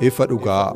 Ifa 0.00 0.26
dhugaa. 0.26 0.72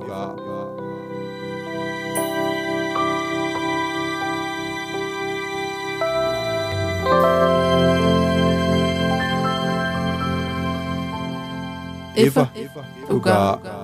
ifa 12.14 12.48
dhugaa. 13.08 13.83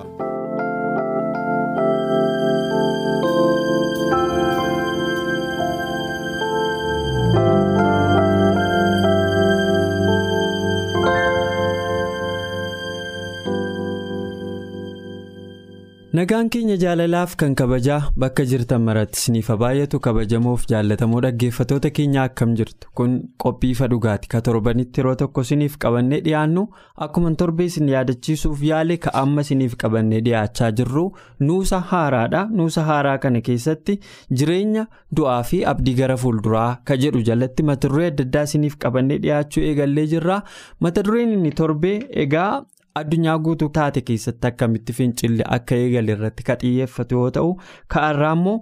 Nagaan 16.21 16.49
keenya 16.53 16.75
jaalalaaf 16.77 17.31
kan 17.39 17.53
kabajaa 17.59 18.11
bakka 18.21 18.43
jirtan 18.49 18.83
maratti 18.87 19.17
isiniif 19.19 19.47
baay'atu 19.61 19.99
kabajamoof 20.07 20.65
jaallatamoo 20.71 21.21
dhaggeeffatoota 21.25 21.89
keenya 21.99 22.25
akkam 22.29 22.51
jirtu. 22.59 22.89
Kun 22.93 23.13
qophii 23.43 23.71
ifa 23.75 23.87
dhugaati. 23.93 24.27
Ka 24.33 24.41
torbanitti 24.47 25.01
yeroo 25.01 25.15
tokko 25.21 25.41
isiniif 25.47 25.77
qabannee 25.85 26.19
dhiyaannu 26.27 26.63
akkuma 27.05 27.31
torbee 27.41 27.65
isin 27.71 27.89
yaadachiisuuf 27.93 28.61
yaale 28.69 28.97
ka 29.05 29.13
amma 29.21 29.41
isiniif 29.47 29.73
qabannee 29.85 30.19
dhiyaachaa 30.27 30.69
jirru 30.81 31.05
nuusa 31.39 31.79
haaraadha. 31.93 32.43
Nuusa 32.59 32.83
haaraa 32.91 33.17
kana 33.25 33.41
keessatti 33.47 33.97
jireenya 34.41 34.85
du'aa 35.21 35.39
fi 35.53 35.63
abdii 35.73 35.95
gara 36.03 36.17
fuulduraa 36.25 36.69
ka 36.91 36.99
jedhu 37.05 37.23
jalatti 37.31 37.63
mata 37.71 37.89
duree 37.95 38.11
adda 38.11 38.27
addaa 38.29 38.43
isiniif 38.51 38.77
qabannee 38.85 39.17
dhiyaachuu 39.25 39.63
eegallee 39.71 40.05
jirra. 40.13 40.41
Mata 40.79 41.03
dureen 41.09 41.33
inni 41.39 41.51
torbee 41.63 41.97
egaa. 42.27 42.51
Addunyaa 42.99 43.37
guutuu 43.47 43.69
taate 43.77 44.01
keessatti 44.09 44.47
akkamitti 44.49 44.93
fincilli 44.99 45.43
akka 45.57 45.75
eegale 45.83 46.11
irratti 46.17 46.43
ka 46.49 46.55
xiyyeeffatu 46.63 47.15
yoo 47.19 47.29
ta'u 47.37 47.51
ka'arraa 47.95 48.31
immoo 48.37 48.55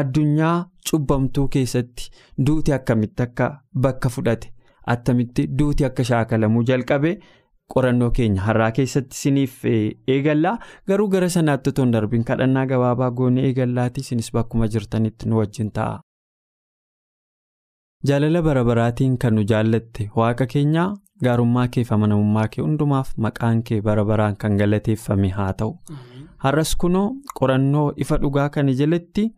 addunyaa 0.00 0.54
cubbamtuu 0.90 1.46
keessatti 1.56 2.10
duuti 2.46 2.72
akkamitti 2.78 3.22
akka 3.26 3.48
bakka 3.86 4.08
fudhate 4.16 4.52
attamitti 4.94 5.46
duuti 5.58 5.84
akka 5.90 6.04
shaakalamuu 6.10 6.62
jalqabe 6.70 7.12
qorannoo 7.74 8.10
keenya 8.20 8.42
har'aa 8.46 8.70
keessatti 8.78 9.16
isiniif 9.18 9.58
eegallaa 10.14 10.54
garuu 10.92 11.08
gara 11.16 11.28
sanaatti 11.36 11.70
otoo 11.74 11.84
hin 11.86 11.92
darbiin 11.98 12.24
kadhannaa 12.30 12.66
gabaabaa 12.72 13.10
goonee 13.20 13.44
eegallaati 13.50 14.00
isinis 14.06 14.32
bakkuma 14.38 14.68
jirtanitti 14.74 15.28
nu 15.28 15.38
wajjin 15.42 15.70
ta'a. 15.78 16.00
jaalala 18.08 18.42
bara 18.48 18.64
baraatiin 18.68 19.16
kan 19.24 19.34
nu 19.38 19.42
jaallatte 19.52 20.10
waaqa 20.20 20.46
keenyaa. 20.54 20.90
Gaarummaa 21.26 21.66
kee 21.76 21.84
fi 21.88 21.94
amanamummaa 21.94 22.46
kee 22.54 22.62
hundumaaf 22.64 23.12
maqaan 23.26 23.62
kee 23.68 23.80
bara 23.88 24.04
baraan 24.04 24.36
kan 24.44 24.56
galateeffame 24.62 25.28
haa 25.38 25.52
ta'u. 25.52 25.76
Har'as 26.44 26.74
kunoo 26.84 27.08
qorannoo 27.40 27.92
ifa 28.04 28.18
dhugaa 28.22 28.48
kana 28.56 28.72
jalatti 28.80 29.28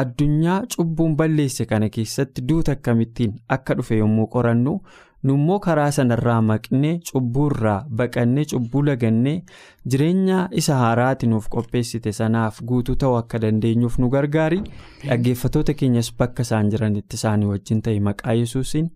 addunyaa 0.00 0.60
cubbuun 0.76 1.16
balleesse 1.16 1.64
kana 1.72 1.88
keessatti 1.96 2.42
duuta 2.48 2.72
akkamittiin 2.78 3.34
akka 3.56 3.74
dhufe 3.80 3.96
yommuu 3.98 4.26
qorannu 4.36 4.72
nummoo 5.28 5.58
karaa 5.66 5.90
sanarraa 5.96 6.40
maqnee 6.48 6.94
cubbuurraa 7.10 7.76
baqannee 8.00 8.44
cubbuu 8.52 8.82
lagannee 8.88 9.36
jireenya 9.94 10.40
isa 10.62 10.76
haaraati 10.80 11.26
nuuf 11.30 11.46
qopheessite 11.54 12.12
sanaaf 12.18 12.60
guutuu 12.72 12.96
ta'uu 13.04 13.16
akka 13.22 13.38
dandeenyuuf 13.46 13.98
nu 13.98 14.08
gargaari. 14.16 14.60
Dhaggeeffatoota 15.06 15.74
keenyas 15.80 16.12
bakka 16.18 16.42
isaan 16.48 16.70
jiranitti 16.74 17.16
isaanii 17.22 17.46
wajjin 17.54 17.82
ta'e 17.88 18.00
maqaa 18.10 18.32
yesuusiin. 18.42 18.90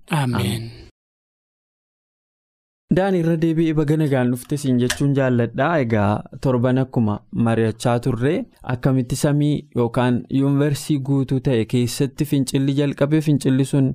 Daan 2.96 3.12
irra 3.16 3.34
deebi'ee 3.40 3.74
baga 3.76 3.96
nagaan 4.00 4.30
dhufte 4.32 4.56
siin 4.60 4.78
jechuun 4.82 5.10
jaalladhaa 5.16 5.72
egaa 5.80 6.22
torban 6.46 6.78
akkuma 6.82 7.16
mari'achaa 7.48 7.96
turre 8.06 8.32
akkamitti 8.74 9.18
samii 9.22 9.50
yookaan 9.80 10.16
yuunivarsiitii 10.38 11.02
guutuu 11.08 11.40
ta'e 11.48 11.66
keessatti 11.74 12.24
fincilli 12.30 12.76
jalqabe 12.80 13.20
fincilli 13.28 13.66
sun 13.72 13.92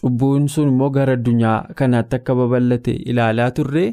cubbuun 0.00 0.48
sun 0.56 0.72
immoo 0.74 0.90
gara 0.98 1.14
addunyaa 1.20 1.54
kanaatti 1.82 2.18
akka 2.20 2.34
babal'ate 2.42 2.96
ilaalaa 3.14 3.48
turre 3.60 3.86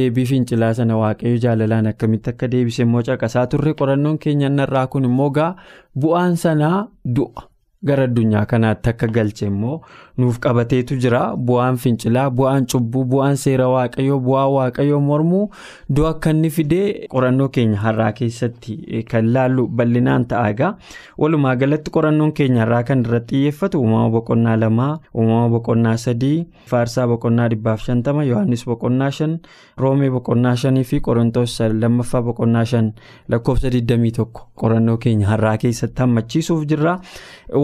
deebii 0.00 0.26
fincilaa 0.34 0.74
sana 0.82 0.98
waaqayyo 1.04 1.38
jaalalaan 1.48 1.92
akkamitti 1.94 2.34
akka 2.34 2.50
deebise 2.58 2.82
immoo 2.88 3.06
caqasaa 3.12 3.46
turre 3.56 3.78
qorannoon 3.82 4.18
keenya 4.26 4.50
irraa 4.68 4.86
kun 4.96 5.04
immoo 5.14 5.30
gaa 5.40 5.50
bu'aan 5.94 6.36
sanaa 6.46 6.76
du'a. 7.16 7.50
gara 7.88 8.04
addunyaa 8.08 8.42
kanaatti 8.50 8.88
akka 8.90 9.06
galche 9.14 9.46
immoo 9.46 9.74
nuuf 10.18 10.38
qabateetu 10.44 10.96
jira 11.02 11.20
bu'aan 11.36 11.76
fincilaa 11.82 12.30
bu'aan 12.30 12.66
cubbuu 12.72 13.04
bu'aan 13.12 13.36
seera 13.44 13.66
waaqayyoo 13.68 14.18
bu'aa 14.26 14.46
waaqayyoo 14.56 15.00
mormuu 15.00 15.50
du'a 15.96 16.10
akka 16.14 16.30
inni 16.34 16.50
fidee 16.56 17.06
qorannoo 17.14 17.48
keenya 17.56 17.80
har'aa 17.84 18.12
keessatti 18.20 19.02
kan 19.10 19.32
laallu 19.36 19.66
bal'inaan 19.80 20.26
ta'a 20.32 20.50
egaa 20.54 20.70
walumaa 21.18 21.54
galatti 21.62 21.90
qorannoon 21.96 22.32
keenya 22.40 22.62
har'aa 22.64 22.82
kan 22.90 23.02
irratti 23.06 23.34
xiyyeeffatu 23.40 23.80
uumama 23.82 24.10
boqonnaa 24.16 24.56
lamaa 24.62 24.92
uumama 25.14 25.48
boqonnaa 25.56 25.96
sadii 26.04 26.46
faarsaa 26.70 27.06
boqonnaa 27.14 27.48
dhibbaaf 27.54 27.82
shantama 27.88 28.24
yohaannis 28.30 28.64
boqonnaa 28.70 29.10
shan 29.18 29.38
roomee 29.84 30.10
boqonnaa 30.18 30.54
shanii 30.64 30.84
fi 30.92 31.00
qorontoos 31.08 31.58
lammaffaa 31.82 32.22
boqonnaa 32.30 32.64
shan 32.74 32.92
lakkoofsa 33.28 33.68
21 33.80 34.30
qorannoo 34.62 34.96
keenya 35.06 35.26
har'aa 35.34 35.56
keessatti 35.58 36.02
hammachiisuuf 36.06 36.64
jirra. 36.70 36.94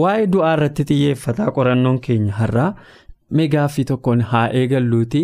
waa'ee 0.01 0.27
du'aa 0.33 0.53
irratti 0.57 0.83
xiyyeeffataa 0.89 1.51
qorannoon 1.57 1.99
keenya 2.05 2.33
har'aa 2.43 2.69
meegaaffii 3.39 3.85
tokkoon 3.91 4.21
haa 4.31 4.47
eegalluuti. 4.61 5.23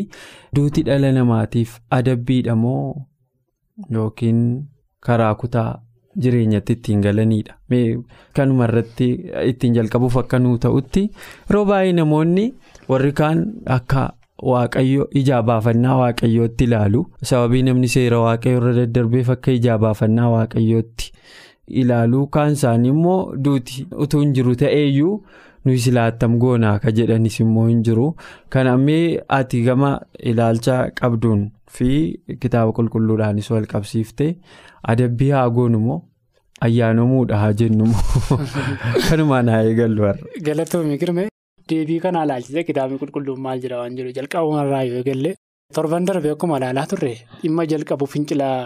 Duuti 0.56 0.84
dhala 0.90 1.12
namaatiif 1.20 1.80
adabbiidha 2.00 2.56
moo 2.56 2.84
yookiin 3.92 4.40
karaa 5.08 5.34
kutaa 5.42 5.82
jireenyatti 6.22 6.74
ittiin 6.74 7.02
galanidha 7.02 7.54
kanuma 8.36 8.66
irratti 8.70 9.10
ittiin 9.50 9.74
jalqabuuf 9.80 10.18
akka 10.24 10.40
nuu 10.46 10.58
ta'utti 10.68 11.04
yeroo 11.50 11.66
baay'ee 11.72 11.94
namoonni 12.00 12.54
warri 12.90 13.12
kaan 13.22 13.44
akka. 13.80 14.06
Waaqayyo 14.50 15.06
ijaa 15.20 15.42
baafannaa 15.44 15.96
waaqayyootti 16.00 16.64
ilaalu. 16.68 17.00
Sababii 17.30 17.62
namni 17.68 17.88
seera 17.94 18.20
waaqayyo 18.24 18.58
irra 18.60 18.74
daddarbeef 18.76 19.30
akka 19.36 19.52
ijaa 19.52 19.78
waaqayyootti 19.80 21.12
ilaaluu 21.82 22.28
kaan 22.36 22.52
isaanii 22.58 22.90
immoo 22.96 23.34
duuti 23.46 23.88
utuu 24.06 24.20
hin 24.22 24.34
jiru 24.40 24.54
ta'eeyyuu 24.62 25.16
nuyi 25.68 25.84
silaattam 25.86 26.38
goonaa 26.44 26.74
ka 26.84 26.96
jedhanis 26.98 27.40
immoo 27.46 27.68
hin 27.70 27.84
jiru 27.90 28.08
kan 28.56 28.72
ammee 28.74 29.04
ati 29.40 29.62
gama 29.70 29.92
ilaalcha 30.34 30.78
qabduun 31.02 31.46
fi 31.78 31.90
kitaaba 32.44 32.76
qulqulluudhaanis 32.80 33.50
wal 33.56 33.68
qabsiifte 33.74 34.28
adabbii 34.94 35.32
haa 35.38 35.48
goonu 35.58 35.80
moo 35.88 36.00
ayyaanomuudha 36.68 37.42
haa 37.44 37.54
jennu 37.64 37.90
moo 37.94 38.38
kanumaan 39.10 39.50
haa 39.54 39.64
eegallu 39.72 40.08
har'a. 40.10 40.32
Galatoomii 40.50 40.98
girmee 41.04 41.28
deebii 41.70 42.00
kanaa 42.06 42.24
ilaalchise 42.28 42.64
kitaabni 42.72 43.00
qulqulluun 43.04 43.44
maal 43.46 43.62
jira 43.66 43.80
waan 43.84 43.98
jiru 44.00 44.16
jalqabumarraa 44.18 44.84
yoo 44.90 44.98
eegalle 45.04 45.36
torban 45.78 46.08
darbe 46.10 46.30
akkuma 46.34 46.60
ilaalaa 46.62 46.86
turre 46.92 47.14
dhimma 47.42 47.72
jalqabu 47.74 48.14
fincilaa. 48.16 48.60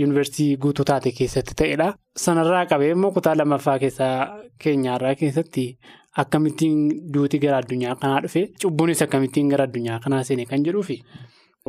Yuunivarsiitii 0.00 0.56
guutuu 0.62 0.84
taate 0.88 1.10
keessatti 1.16 1.54
ta'edha. 1.60 1.86
Sanarraa 2.24 2.64
qabee 2.70 2.90
immoo 2.94 3.10
kutaa 3.16 3.34
lammaffaa 3.40 3.78
keessaa 3.82 4.14
keenyaarraa 4.64 5.14
keessatti 5.22 5.64
akkamittiin 6.22 6.78
duuti 7.14 7.38
gara 7.44 7.56
addunyaa 7.62 7.96
kanaa 8.02 8.20
dhufe 8.26 8.42
cubbuunis 8.62 9.02
akkamittiin 9.06 9.48
gara 9.54 9.64
addunyaa 9.68 9.98
kanaa 10.04 10.22
seene 10.28 10.44
kan 10.52 10.64
jedhuufi 10.68 10.96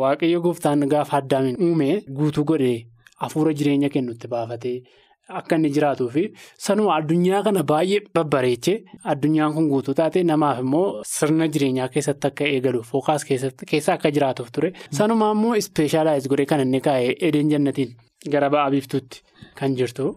waaqayyo 0.04 0.42
gooftaan 0.46 0.88
gaafa 0.94 1.18
addaamiin 1.22 1.58
uume 1.68 1.90
guutuu 2.20 2.44
godhee 2.52 2.78
hafuura 3.24 3.54
jireenya 3.60 3.90
kennutti 3.96 4.28
baafatee 4.34 4.78
akka 5.40 5.56
inni 5.60 5.70
jiraatuu 5.76 6.08
fi 6.16 6.24
sanuma 6.66 6.92
addunyaa 7.00 7.42
kana 7.48 7.64
baay'ee 7.72 8.00
babbareeche 8.20 8.76
addunyaan 9.14 9.54
kun 9.56 9.68
guutuu 9.72 9.94
taate 10.00 10.24
namaaf 10.30 10.60
immoo 10.66 10.86
sirna 11.14 11.48
jireenyaa 11.56 11.88
keessatti 11.96 12.28
akka 12.32 12.46
eegaluuf 12.54 12.92
fookaas 12.94 13.26
keessa 13.32 13.94
akka 13.96 14.12
jiraatuuf 14.18 14.52
ture. 14.58 14.70
Sanuma 15.00 15.32
immoo 15.36 15.56
ispeeshaalaayiz 15.64 16.28
godhee 16.34 16.46
kan 16.54 16.64
inni 16.66 16.82
kaa'ee 16.88 17.12
edeen 17.32 17.50
jannatiin 17.56 17.92
gara 18.36 18.50
ba'a 18.56 18.72
biiftuutti 18.76 19.24
kan 19.60 19.76
jirtu 19.82 20.08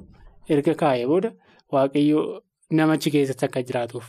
erga 0.56 0.74
kaa'ee 0.84 1.06
booda 1.14 1.32
waaqayyoo 1.72 2.24
nama 2.78 2.92
achi 3.00 3.10
keessatti 3.16 3.44
akka 3.50 3.62
jiraatuuf 3.68 4.06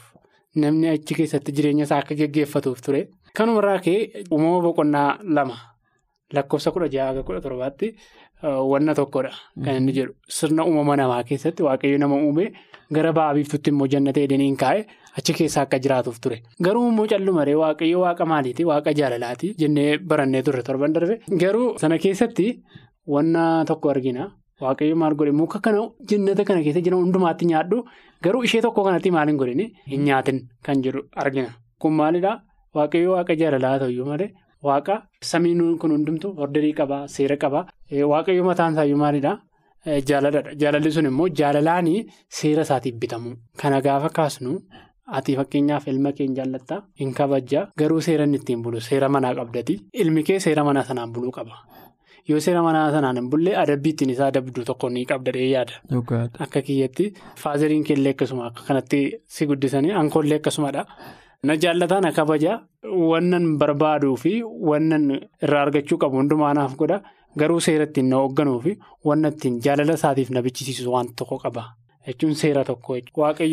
namni 0.56 0.88
achi 0.94 1.13
keessatti 1.19 1.51
jireenya 1.57 1.83
isaa 1.88 2.00
akka 2.03 2.15
geggeeffatuuf 2.15 2.81
ture. 2.86 3.01
Kanumarraa 3.38 3.80
ka'ee 3.86 4.24
uumama 4.31 4.62
boqonnaa 4.68 5.19
lama 5.24 5.56
lakkoofsa 6.33 6.71
kudha 6.71 6.88
jaha 6.95 7.24
kudha 7.27 7.42
torbaatti 7.45 7.95
wanna 8.71 8.94
tokkodha 8.95 9.31
kan 9.63 9.75
inni 9.80 9.94
jedhu 9.98 10.13
sirna 10.38 10.65
uumama 10.65 10.95
namaa 11.01 11.24
keessatti 11.30 11.63
waaqayyo 11.68 11.98
nama 12.03 12.15
uume 12.25 12.51
gara 12.98 13.12
ba'a 13.18 13.33
biiftuutti 13.38 13.69
immoo 13.74 13.88
jannata 13.94 14.19
edeniin 14.27 14.57
kaa'e 14.63 14.86
achi 15.19 15.33
keessa 15.39 15.62
akka 15.62 15.80
jiraatuuf 15.80 16.19
ture. 16.24 16.42
Garuu 16.65 16.88
immoo 16.92 17.07
callumaree 17.13 17.56
waaqayyo 17.63 18.00
waaqa 18.06 18.25
maaliiti 18.33 18.65
waaqa 18.71 18.94
jaalalaati 19.00 19.54
jennee 19.63 19.97
barannee 19.97 20.42
turre 20.47 20.63
torban 20.63 20.94
darbe 20.94 21.19
garuu 21.44 21.77
sana 21.83 21.97
keessatti 21.97 22.47
wanna 23.07 23.65
tokko 23.65 23.89
argina. 23.95 24.31
Waaqayyo 24.61 24.95
maal 25.01 25.13
godhe 25.19 25.31
muka 25.41 25.59
kana 25.65 25.81
jannata 26.09 26.43
kana 26.49 26.61
keessa 26.65 26.81
jiran 26.85 27.01
hundumaatti 27.03 27.45
nyaadhu 27.51 27.77
garuu 28.23 28.43
ishee 28.47 28.61
tokko 28.65 28.83
kanatti 28.87 29.11
maal 29.17 29.27
hin 29.31 29.37
godhine 29.41 29.65
hin 29.93 30.01
nyaatin 30.07 30.39
kan 30.65 30.81
jedhu 30.85 31.01
argina. 31.23 31.49
Kun 31.81 31.93
maalidhaa 31.99 32.35
waaqayyo 32.79 33.09
waaqa 33.15 33.35
jaalalaa 33.41 33.77
ta'uyyuu 33.83 34.05
malee 34.11 34.29
waaqa 34.69 34.95
samiin 35.31 35.77
kun 35.81 35.91
hundumtu 35.95 36.27
ordarii 36.45 36.73
qabaa 36.81 37.01
seera 37.15 37.37
qabaa 37.43 37.63
waaqayyo 38.13 38.43
mataan 38.49 38.73
isaayyuu 38.77 38.99
maalidhaa 39.03 39.37
jaalaladha. 40.09 40.53
Jaalalli 40.61 40.91
sun 40.97 41.05
immoo 41.11 41.27
jaalalaanii 41.41 41.99
seera 42.39 42.61
isaatiif 42.67 42.95
bitamu. 43.01 43.35
Kana 43.61 43.81
gaafa 43.81 44.09
kaasnu 44.17 44.53
ati 45.17 45.35
fakkeenyaaf 45.39 45.87
ilma 45.91 46.11
keenya 46.17 46.35
jaallattaa 46.43 46.79
hin 46.99 47.13
kabajjaa 47.19 47.63
garuu 47.79 48.01
seera 48.07 48.25
ittiin 48.39 48.61
bulu 48.63 48.79
seera 48.89 49.09
manaa 49.15 49.33
qabdati 49.39 49.79
ilmi 50.03 50.23
kee 50.27 50.39
seera 50.45 50.63
manaa 50.69 50.83
sanaan 50.89 51.11
buluu 51.15 51.31
qaba. 51.37 51.55
Yoo 52.29 52.39
seera 52.45 52.62
manaa 52.63 52.91
sanaan 52.95 53.18
hin 53.19 53.29
bulle 53.29 53.56
adabbii 53.63 53.94
ittiin 53.95 54.09
isaa 54.15 54.27
adabdu 54.31 54.63
tokko 54.69 54.89
ni 54.89 55.06
qabdadhee 55.12 55.47
yaada. 55.51 55.73
Akka 56.45 56.62
kiyyatti 56.68 57.13
faazeriin 57.44 57.83
keellee 57.88 58.13
akkasuma 58.15 58.45
akka 58.51 58.63
kanatti 58.68 59.00
si 59.38 59.45
guddisanii 59.51 59.91
ankoollee 60.03 60.38
akkasumadha. 60.41 60.85
Na 61.44 61.56
jaallataa 61.63 62.01
na 62.06 62.12
kabajaa 62.19 62.59
wannan 63.12 63.57
barbaaduu 63.63 64.15
fi 64.23 64.33
wannan 64.69 65.09
irraa 65.44 65.62
argachuu 65.65 65.97
qabu 66.03 66.18
hundumaa 66.21 66.53
naaf 66.53 66.75
godha 66.81 67.01
garuu 67.44 67.59
seera 67.68 67.83
ittiin 67.89 68.09
na 68.13 68.15
hoogganuu 68.21 68.59
fi 68.65 68.77
wanna 69.09 69.27
ittiin 69.35 69.59
jaalala 69.65 69.94
isaatiif 70.00 70.29
na 70.35 70.41
bichisiisu 70.47 70.91
waan 70.94 71.09
tokko 71.21 71.38
qaba. 71.45 71.63
Jechuun 72.07 72.33
seera 72.36 72.63
tokko 72.65 72.95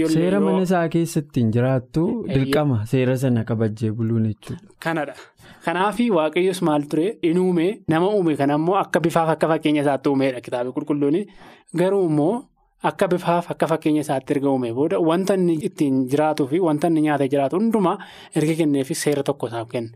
Seera 0.09 0.41
mana 0.41 0.63
isaa 0.67 0.89
keessatti 0.89 1.41
hin 1.45 1.51
jiraattu 1.57 2.05
dirqama 2.29 2.85
seera 2.93 3.17
sana 3.17 3.45
kabajjee 3.45 3.91
buluun 3.93 4.29
jechuudha. 4.31 4.63
Kanadha. 4.81 5.15
Kanaaf 5.65 5.99
waaqayyos 6.19 6.63
maal 6.63 6.87
ture 6.89 7.19
in 7.23 7.39
uume 7.39 7.83
nama 7.89 8.09
uume 8.09 8.37
kana 8.37 8.55
immoo 8.61 8.77
akka 8.83 9.01
bifaaf 9.01 9.29
akka 9.35 9.49
fakkeenya 9.53 9.83
isaatti 9.83 10.09
uumedha 10.09 10.41
kitaaba 10.41 10.73
qulqulluun 10.73 11.19
garuu 11.77 12.07
immoo 12.09 12.33
akka 12.91 13.09
bifaaf 13.13 13.51
akka 13.51 13.67
fakkeenya 13.73 14.01
isaatti 14.07 14.33
erga 14.37 14.49
uume 14.55 14.73
booda 14.73 15.01
wanta 15.11 15.35
inni 15.35 15.59
ittiin 15.69 16.05
jiraatuu 16.11 16.47
fi 16.53 16.61
wanta 16.69 16.89
inni 16.93 17.03
nyaata 17.09 17.29
jiraatu 17.29 17.61
hundumaa 17.61 17.97
erga 18.37 18.55
kenneefi 18.63 18.95
seera 19.05 19.23
tokko 19.23 19.47
isaaf 19.53 19.69
kenne. 19.75 19.91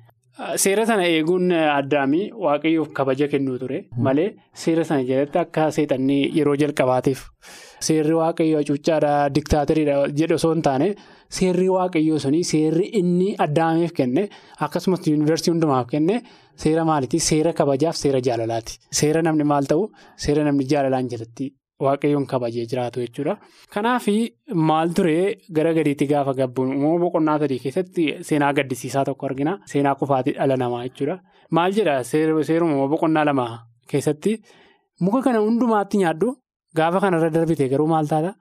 Seera 0.56 0.84
sana 0.86 1.04
eeguun 1.14 1.52
addaamii 1.52 2.30
waaqayyoof 2.44 2.92
kabaja 2.98 3.28
kennuu 3.32 3.58
ture 3.62 3.84
malee 4.06 4.28
seera 4.64 4.84
sana 4.84 5.04
jalatti 5.10 5.38
akka 5.38 5.70
seexannii 5.76 6.22
yeroo 6.38 6.56
jalqabaatiif 6.62 7.24
seerri 7.88 8.14
waaqayyoo 8.20 8.60
hacuuccaadhaa 8.62 9.28
diktaateriidha 9.36 9.96
jedhu 10.20 10.34
osoo 10.40 10.52
hin 10.54 10.62
taane 10.68 10.88
seerri 11.38 11.68
waaqayyoo 11.76 12.18
suni 12.24 12.42
seerri 12.52 12.86
inni 13.00 13.28
addaameef 13.46 13.92
kenne 14.00 14.28
akkasumas 14.66 15.06
yuunivarsiitii 15.12 15.54
hundumaaf 15.54 15.86
kenne 15.94 16.20
seera 16.64 16.84
maaliiti 16.90 17.18
seera 17.30 17.52
kabajaaf 17.60 17.96
seera 18.04 18.20
jaalalaati. 18.28 18.78
Seera 19.00 19.22
namni 19.26 19.44
maal 19.52 19.64
ta'u 19.72 19.82
seera 20.26 20.44
namni 20.48 20.64
jaalalaan 20.72 21.08
jalatti 21.12 21.46
waaqayyoon 21.86 22.26
kabajee 22.32 22.64
jiraatu 22.70 23.00
jechuudha. 23.04 23.34
Kanaaf 23.74 24.04
maal 24.70 24.92
turee 24.98 25.24
gara 25.56 25.72
gadiitti 25.78 26.06
gaafa 26.12 26.34
gabbuun 26.40 26.74
uumama 26.76 26.98
boqonnaa 27.04 27.38
sadii 27.42 27.58
keessatti 27.64 28.04
seenaa 28.28 28.52
gaddisiisaa 28.58 29.04
tokko 29.08 29.26
argina. 29.30 29.58
Seenaa 29.72 29.94
kufaatii 30.02 30.34
dhala 30.38 30.56
namaa 30.62 30.82
jechuudha. 30.86 31.16
Maal 31.50 31.72
jedha 31.78 31.96
seeruma 32.12 32.86
boqonnaa 32.94 33.24
lama 33.30 33.46
keessatti 33.90 34.36
muka 35.00 35.22
kana 35.26 35.38
hundumaatti 35.46 35.98
nyaaddu 36.04 36.28
gaafa 36.76 37.00
kanarra 37.04 37.30
darbite 37.36 37.68
garuu 37.72 37.86
maal 37.94 38.06
taata? 38.12 38.34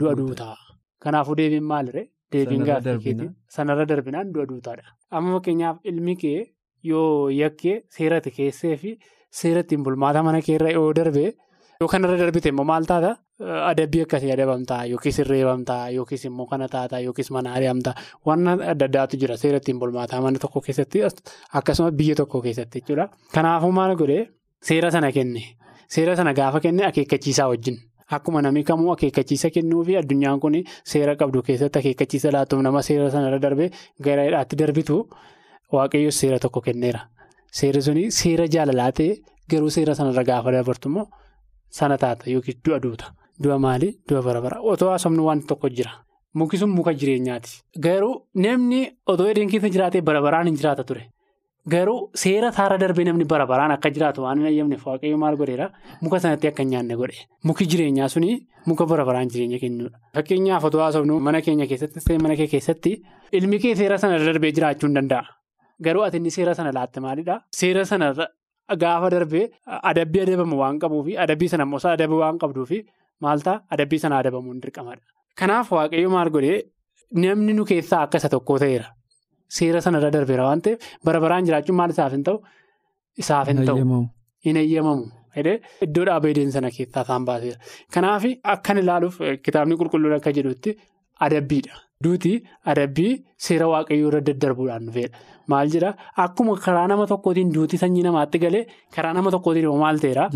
Du'a 0.00 0.14
duutaa. 0.20 0.56
Kanaafuu 1.04 1.36
deebiin 1.36 1.64
maalirree? 1.72 2.06
Deebiin 2.32 2.64
gaaffii 2.68 3.30
sanarra 3.56 3.86
darbinaan 3.88 4.32
du'a 4.34 4.46
duutaadha. 4.50 4.84
Amma 5.10 5.36
fakkeenyaaf 5.38 5.78
ilmi 5.84 6.16
kee 6.16 6.40
yoo 6.90 7.28
yakkee 7.30 7.76
seeratti 7.96 8.30
keessee 8.36 8.76
fi 8.82 8.98
seera 9.40 9.60
ittiin 9.64 9.82
bulmaata 9.84 10.22
mana 10.22 10.40
keerra 10.42 10.70
yoo 10.76 10.92
darbee. 10.98 11.32
Yoo 11.80 11.88
kanarra 11.88 12.18
darbite 12.20 12.48
immoo 12.52 12.64
maal 12.72 12.84
taata 12.90 13.16
adabbii 13.70 14.02
akkasii 14.04 14.32
adabamtaa 14.34 14.82
yookiis 14.92 15.18
irreebamtaa 15.22 15.88
yookiis 15.96 16.24
immoo 16.28 16.46
kana 16.50 16.66
taataa 16.74 17.00
yookiis 17.06 17.30
mana 17.36 17.54
ari'amtaa 17.56 17.94
waan 18.26 18.48
adda 18.72 18.84
addaatu 18.88 19.16
jira 19.22 19.36
seera 19.42 19.56
ittiin 19.62 19.78
bulmaataa 19.80 20.20
mana 20.26 20.38
tokko 20.42 20.60
keessatti 20.66 21.00
akkasumas 21.60 21.94
biyya 22.00 22.14
tokko 22.20 22.42
keessatti 22.46 22.80
jechuudha. 22.82 23.08
Kanaafuu 23.34 23.72
maal 23.72 23.96
godhee 23.96 24.26
seera 24.70 24.90
sana 24.90 25.10
kenne 25.12 25.42
seera 25.94 26.16
sana 26.16 26.32
gaafa 26.40 26.60
kenne 26.66 26.84
akeekkachiisaa 26.90 27.48
wajjin 27.52 27.78
akkuma 28.16 28.42
namni 28.42 28.62
kamuu 28.68 28.92
akeekkachiisa 28.94 29.50
kennuu 29.56 29.84
fi 29.88 29.96
addunyaan 30.00 30.40
kun 30.44 30.56
seera 30.92 31.16
qabdu 31.20 31.42
keessatti 31.48 31.78
akeekkachiisa 31.82 32.32
laatuuf 32.36 32.62
nama 32.66 32.82
seera 32.88 33.10
sanarra 33.14 33.38
darbee 33.44 33.70
gara 34.06 34.24
hidhaatti 34.28 34.56
darbitu 34.62 34.96
waaqayyo 35.72 36.10
seera 36.20 36.38
tokko 36.44 36.60
kenneera. 36.66 37.00
Seerri 37.58 37.82
suni 37.82 38.02
seera 38.20 38.46
jaalalaa 38.54 38.90
ta'e 38.98 39.08
garuu 39.50 39.70
seera 39.76 39.94
sanarra 39.98 40.24
gaafa 40.30 40.52
dabartu 40.56 40.88
immoo. 40.90 41.06
Sana 41.78 41.96
taata 42.02 42.30
yookiin 42.32 42.58
du'a 42.66 42.78
duuta. 42.82 43.06
Du'a 43.42 43.58
maalii? 43.64 43.92
Du'a 44.08 44.22
bara 44.26 44.40
bara. 44.42 44.58
Otoo 44.72 44.88
haasofnu 44.90 45.24
wanti 45.28 45.46
tokko 45.46 45.68
jira. 45.68 45.92
Muki 46.34 46.58
sun 46.58 46.70
muka 46.70 46.92
jireenyaati. 46.94 47.50
Garuu 47.86 48.14
namni 48.34 48.80
otoo 49.06 49.26
edeen 49.32 49.48
keessa 49.50 49.68
jiraatee 49.76 50.02
bara 50.02 50.20
baraan 50.22 50.46
hin 50.50 50.56
jiraata 50.58 50.84
ture. 50.84 51.06
Garuu 51.68 52.10
seera 52.14 52.50
taara 52.52 52.78
darbee 52.78 53.04
namni 53.04 53.24
bara 53.28 53.46
baraan 53.46 53.72
akka 53.76 53.90
jiraatu 53.90 54.22
waan 54.24 54.38
hin 54.38 54.46
ayyamneef 54.50 54.84
waaqayyo 54.86 55.18
maal 55.18 55.36
godheera 55.36 55.66
muka 56.02 56.18
sanatti 56.24 56.48
akka 56.48 56.62
hin 56.62 56.70
nyaanne 56.72 56.96
godhe. 56.96 57.26
Muki 57.44 57.66
jireenyaa 57.66 58.08
suni 58.08 58.46
muka 58.66 58.86
bara 58.86 59.04
baraan 59.04 59.28
jireenya 59.28 59.58
kennuudha. 59.60 59.98
Fakkeenyaaf 60.14 60.64
otoo 60.64 60.80
haasofnu 60.80 61.20
mana 61.20 61.40
keenya 61.42 61.66
keessatti 61.66 62.18
mana 62.18 62.36
kee 62.36 62.46
keessatti 62.54 62.92
ilmi 63.32 63.58
kee 63.58 63.74
seera 63.76 63.98
sana 63.98 64.18
darbee 64.18 64.52
jiraachuu 64.56 64.88
hin 64.88 64.94
danda'a. 65.00 65.24
Garuu 65.84 66.02
ati 66.06 66.16
inni 66.16 66.30
seera 66.30 66.54
sana 66.54 66.72
laatte 66.72 67.00
maalidhaa? 67.00 67.40
Seera 67.52 67.84
sana 67.84 68.14
Gaafa 68.82 69.10
darbee 69.10 69.50
adabbii 69.66 70.20
adabamu 70.24 70.56
waan 70.62 70.78
qabuufi 70.78 71.16
adabbii 71.18 71.48
sana 71.52 71.64
immoo 71.66 71.80
adabbii 71.92 72.20
waan 72.22 72.38
qabduufi 72.38 72.78
maal 73.20 73.40
ta'a 73.42 73.60
adabbii 73.76 73.98
sana 73.98 74.18
adabamuun 74.22 74.60
dirqamadha. 74.62 75.02
Kanaaf 75.38 75.72
waaqayyo 75.76 76.08
maal 76.10 76.30
godhee 76.30 76.60
namni 77.24 77.52
nu 77.52 77.64
keessaa 77.64 78.02
akka 78.06 78.18
isa 78.22 78.28
tokko 78.28 78.58
ta'eera. 78.62 78.86
Seera 79.58 79.80
sanarra 79.86 80.10
darbeera 80.16 80.44
waan 80.48 80.60
ta'eef 80.66 80.78
bara 81.04 81.20
baraan 81.24 81.46
jiraachuun 81.48 81.76
maal 81.80 81.90
isaaf 81.96 82.12
hin 82.16 82.24
ta'u? 82.28 82.38
Isaaf 83.24 83.48
hin 83.52 83.64
ta'u. 83.70 84.02
Hin 84.46 84.56
eeyyamamu. 84.62 85.06
Iddoo 85.86 86.04
dhaabee 86.08 86.50
sana 86.56 86.70
keessaa 86.76 87.02
isaan 87.06 87.24
baaseera. 87.28 87.58
Kanaaf 87.94 88.24
akkan 88.54 88.78
ilaaluuf 88.82 89.18
kitaabni 89.44 89.76
qulqulluun 89.82 90.16
akka 90.18 90.32
jedhutti 90.38 90.74
adabbiidha. 91.26 91.74
Duuti 92.04 92.32
adabbii 92.72 93.12
seera 93.46 93.66
waaqayyoo 93.72 94.08
irra 94.10 94.20
daddarbuudhaan 94.28 94.86
dhufeedha. 94.88 95.18
Maal 95.52 95.68
jedhaa 95.74 95.92
akkuma 96.24 96.56
karaa 96.66 96.86
nama 96.92 97.06
tokkootiin 97.12 97.52
duuti 97.56 97.76
sanyii 97.82 98.04
namaatti 98.06 98.38
galee 98.44 98.62
karaa 98.96 99.12
nama 99.18 99.30
tokkootiin 99.34 99.68
maal 99.84 99.98
ta'eera? 100.04 100.28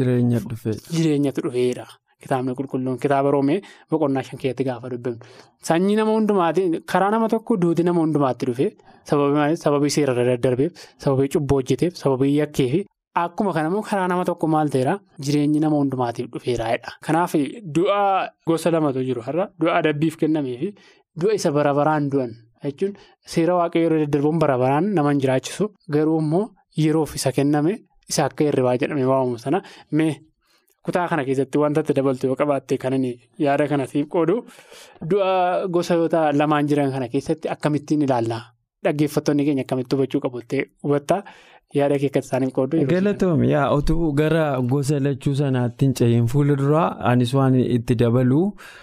Jireenyatu 0.97 1.41
dhufeedha. 1.47 1.87
Kitaabni 2.23 2.55
qulqulluun 2.59 2.99
kitaaba 3.05 3.31
roomee 3.35 3.61
boqonnaa 3.91 4.23
shan 4.29 4.39
keessatti 4.43 4.65
gaafa 4.69 4.91
dubbifnu. 4.93 5.25
Sanyii 5.69 5.97
nama 6.01 6.13
hundumaatiin 6.17 6.81
karaa 6.93 7.11
nama 7.11 7.29
tokko 7.29 7.57
duuti 7.63 7.83
nama 7.85 8.01
hundumaatti 8.05 8.47
dhufee 8.51 8.71
sababii 9.65 9.91
seerarra 9.97 10.25
daddarbeef 10.31 10.73
sababii 11.05 11.29
cubboo 11.35 11.59
hojjeteef 11.61 11.97
sababii 12.03 12.37
yakkeefi 12.39 12.85
akkuma 13.25 13.53
kanammoo 13.57 13.83
karaa 13.91 14.09
nama 14.09 14.25
tokko 14.25 14.47
maal 14.55 14.69
ta'eera? 14.75 14.95
Jireenyi 15.25 15.61
nama 15.61 15.77
hundumaatiif 15.83 16.31
dhufeeraadha. 16.33 16.97
Kanaaf 17.07 17.35
du'a 17.77 18.29
gosa 18.47 18.71
lamatu 18.71 19.05
jiru 19.09 19.23
har'a 19.27 19.49
du'a 19.61 19.77
adabbiif 19.81 20.17
kennameefi 20.23 20.75
du'a 21.21 21.35
isa 21.39 21.53
bara 21.53 21.75
baraan 21.75 22.11
du'an. 22.11 22.33
jechuun 22.65 22.93
seera 23.33 23.55
waaqayyoo 23.59 23.89
irra 23.91 23.97
daddarbuun 24.05 24.39
bara 24.43 24.55
baraan 24.61 24.87
nama 24.97 25.11
hin 25.13 25.19
jiraachisu 25.23 25.65
garuu 25.95 26.15
immoo 26.23 26.45
yeroof 26.83 27.11
isa 27.19 27.31
kenname 27.39 27.73
isa 28.13 28.25
akka 28.29 28.45
hirribaa 28.47 28.73
jedhame 28.83 29.05
waamamu 29.11 29.39
sana 29.43 29.59
mee 29.99 30.15
kutaa 30.85 31.07
kana 31.11 31.23
keessatti 31.29 31.59
wanta 31.63 31.81
itti 31.85 31.95
dabaltu 31.99 32.27
yoo 32.31 32.37
qabaatte 32.41 32.77
kanan 32.85 33.05
yaada 33.47 33.65
kana 33.73 33.87
siif 33.93 34.07
qoodu 34.15 34.37
du'a 35.11 35.33
gosoota 35.77 36.21
lamaan 36.41 36.69
jiran 36.71 36.93
kana 36.95 37.09
keessatti 37.15 37.47
akkamittiin 37.55 38.03
ilaalla 38.07 38.39
dhaggeeffattoonni 38.85 39.45
keenya 39.47 39.63
akkamitti 39.67 39.97
hubachuu 39.97 40.21
qabu 40.25 40.39
ta'e 40.51 40.63
hubattaa 40.85 41.21
yaada 41.79 41.99
kee 42.03 42.07
akka 42.13 42.21
isaaniif 42.25 42.53
qooddu. 42.59 42.85
Galatoomii 42.93 43.51
yaa 43.51 43.69
otuu 43.77 44.13
gara 44.21 44.45
gosa 44.73 45.01
lachuu 45.07 45.35
sanaatti 45.41 45.85
hin 45.87 45.95
cehin 46.01 46.27
fuula 46.35 46.57
duraa 46.61 46.87
anis 47.13 47.35
waan 47.39 47.55
itti 47.63 47.95
dabalu 48.05 48.41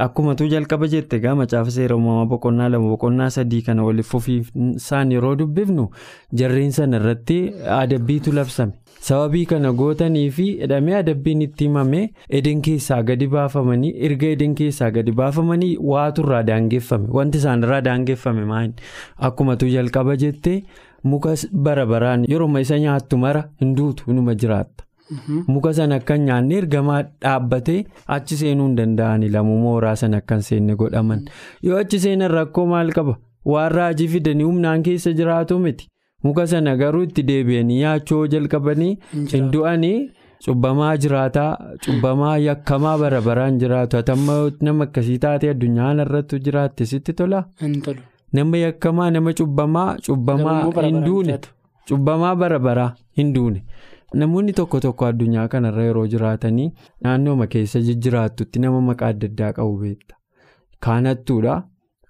akkumatu 0.07 0.47
jalqaba 0.55 0.87
jette 0.95 1.15
egaa 1.21 1.35
macaafa 1.43 1.71
seera 1.77 1.95
uumamaa 1.95 2.25
boqonnaa 2.35 2.69
lama 2.75 2.89
boqonnaa 2.95 3.29
sadii 3.37 3.61
kana 3.69 3.83
waliif 3.87 4.11
fufiinsaan 4.15 5.11
yeroo 5.17 5.35
dubbifnu 5.43 5.87
jarreen 6.43 6.71
sana 6.79 6.97
irratti 7.01 7.39
adabbiitu 7.79 8.31
labsame. 8.39 8.73
sababii 9.05 9.45
kana 9.49 9.69
gootanii 9.77 10.29
fi 10.33 10.43
hidhamee 10.57 10.93
adabbiin 10.97 11.39
itti 11.45 11.63
himame 11.67 12.01
eden 12.39 12.59
keessaa 12.67 12.99
gadi 13.07 13.27
baafamanii 13.31 13.89
erga 14.07 14.27
eden 14.35 14.53
keessaa 14.59 14.89
gadi 14.97 15.11
baafamanii 15.21 15.71
waatu 15.93 16.21
irraa 16.25 16.43
daangeffame 16.49 17.07
wanti 17.17 17.37
isaan 17.41 17.63
irraa 17.67 17.81
daangeffame 17.87 18.45
maali 18.51 18.73
akkumatu 19.29 19.69
jalqaba 19.75 20.15
jettee 20.25 20.55
muka 21.03 21.33
bara 21.67 21.85
baraan 21.91 22.25
yeroo 22.31 22.59
isa 22.59 22.79
nyaattu 22.85 23.17
mara 23.25 23.43
hin 23.61 23.75
duutu 23.75 24.03
inuma 24.11 24.35
jiraatta. 24.43 24.83
muka 25.53 25.73
sana 25.77 25.95
akka 25.99 26.17
nyaanne 26.17 26.55
ergamaa 26.61 27.01
dhaabbatee 27.23 27.79
achi 28.15 28.35
seenuu 28.41 28.67
hin 28.67 28.75
danda'ani 28.77 29.29
lamuu 29.33 29.57
mooraa 29.63 29.95
sana 30.01 30.17
akka 30.23 30.41
seenne 30.49 30.75
godhaman. 30.81 31.25
Yoo 31.67 31.77
achi 31.83 31.99
seenan 32.03 32.31
rakkoo 32.37 32.65
maal 32.73 32.91
qaba? 32.97 33.17
Waan 33.51 33.71
raajii 33.77 34.07
fidanii 34.13 34.43
humnaan 34.49 34.83
keessa 34.87 35.13
jiraatu 35.19 35.59
miti. 35.65 35.87
muka 36.23 36.43
sana 36.49 36.73
garuu 36.79 37.03
itti 37.05 37.23
deebi'anii 37.27 37.77
nyaachuu 37.81 38.19
jalqabanii 38.33 38.91
hin 39.31 39.47
du'anii 39.53 39.97
cubbamaa 40.45 40.91
jiraataa 41.05 41.49
cubbamaa 41.85 42.35
yakkamaa 42.43 42.93
bara 43.03 43.21
baraan 43.27 43.57
jiraatu. 43.63 43.97
Hatamma 44.01 44.37
nama 44.69 44.83
akkasii 44.89 45.17
taatee 45.25 45.49
addunyaa 45.55 45.91
irratti 46.05 46.39
jiraatte 46.47 46.85
sitti 46.93 47.13
tola. 47.21 47.43
Nama 48.39 48.57
yakkamaa 48.63 49.09
nama 49.17 49.33
cubbamaa 49.39 49.87
cubbamaa 50.07 50.59
hin 50.87 51.01
duune 51.07 51.39
cubbamaa 51.89 52.35
bara 52.43 52.59
baraa 52.67 52.91
hin 53.19 53.33
duune 53.33 53.63
namoonni 54.21 54.53
tokko 54.59 54.79
tokko 54.85 55.05
addunyaa 55.09 55.47
kanarra 55.55 55.83
yeroo 55.89 56.07
jiraatanii 56.13 56.69
naannooma 57.07 57.47
keessa 57.55 57.79
jiraattutti 58.05 58.59
nama 58.67 58.81
maqaa 58.91 59.07
adda 59.15 59.27
addaa 59.31 59.51
qabu 59.59 59.77
beekta 59.83 60.15
kaanattuudha. 60.79 61.63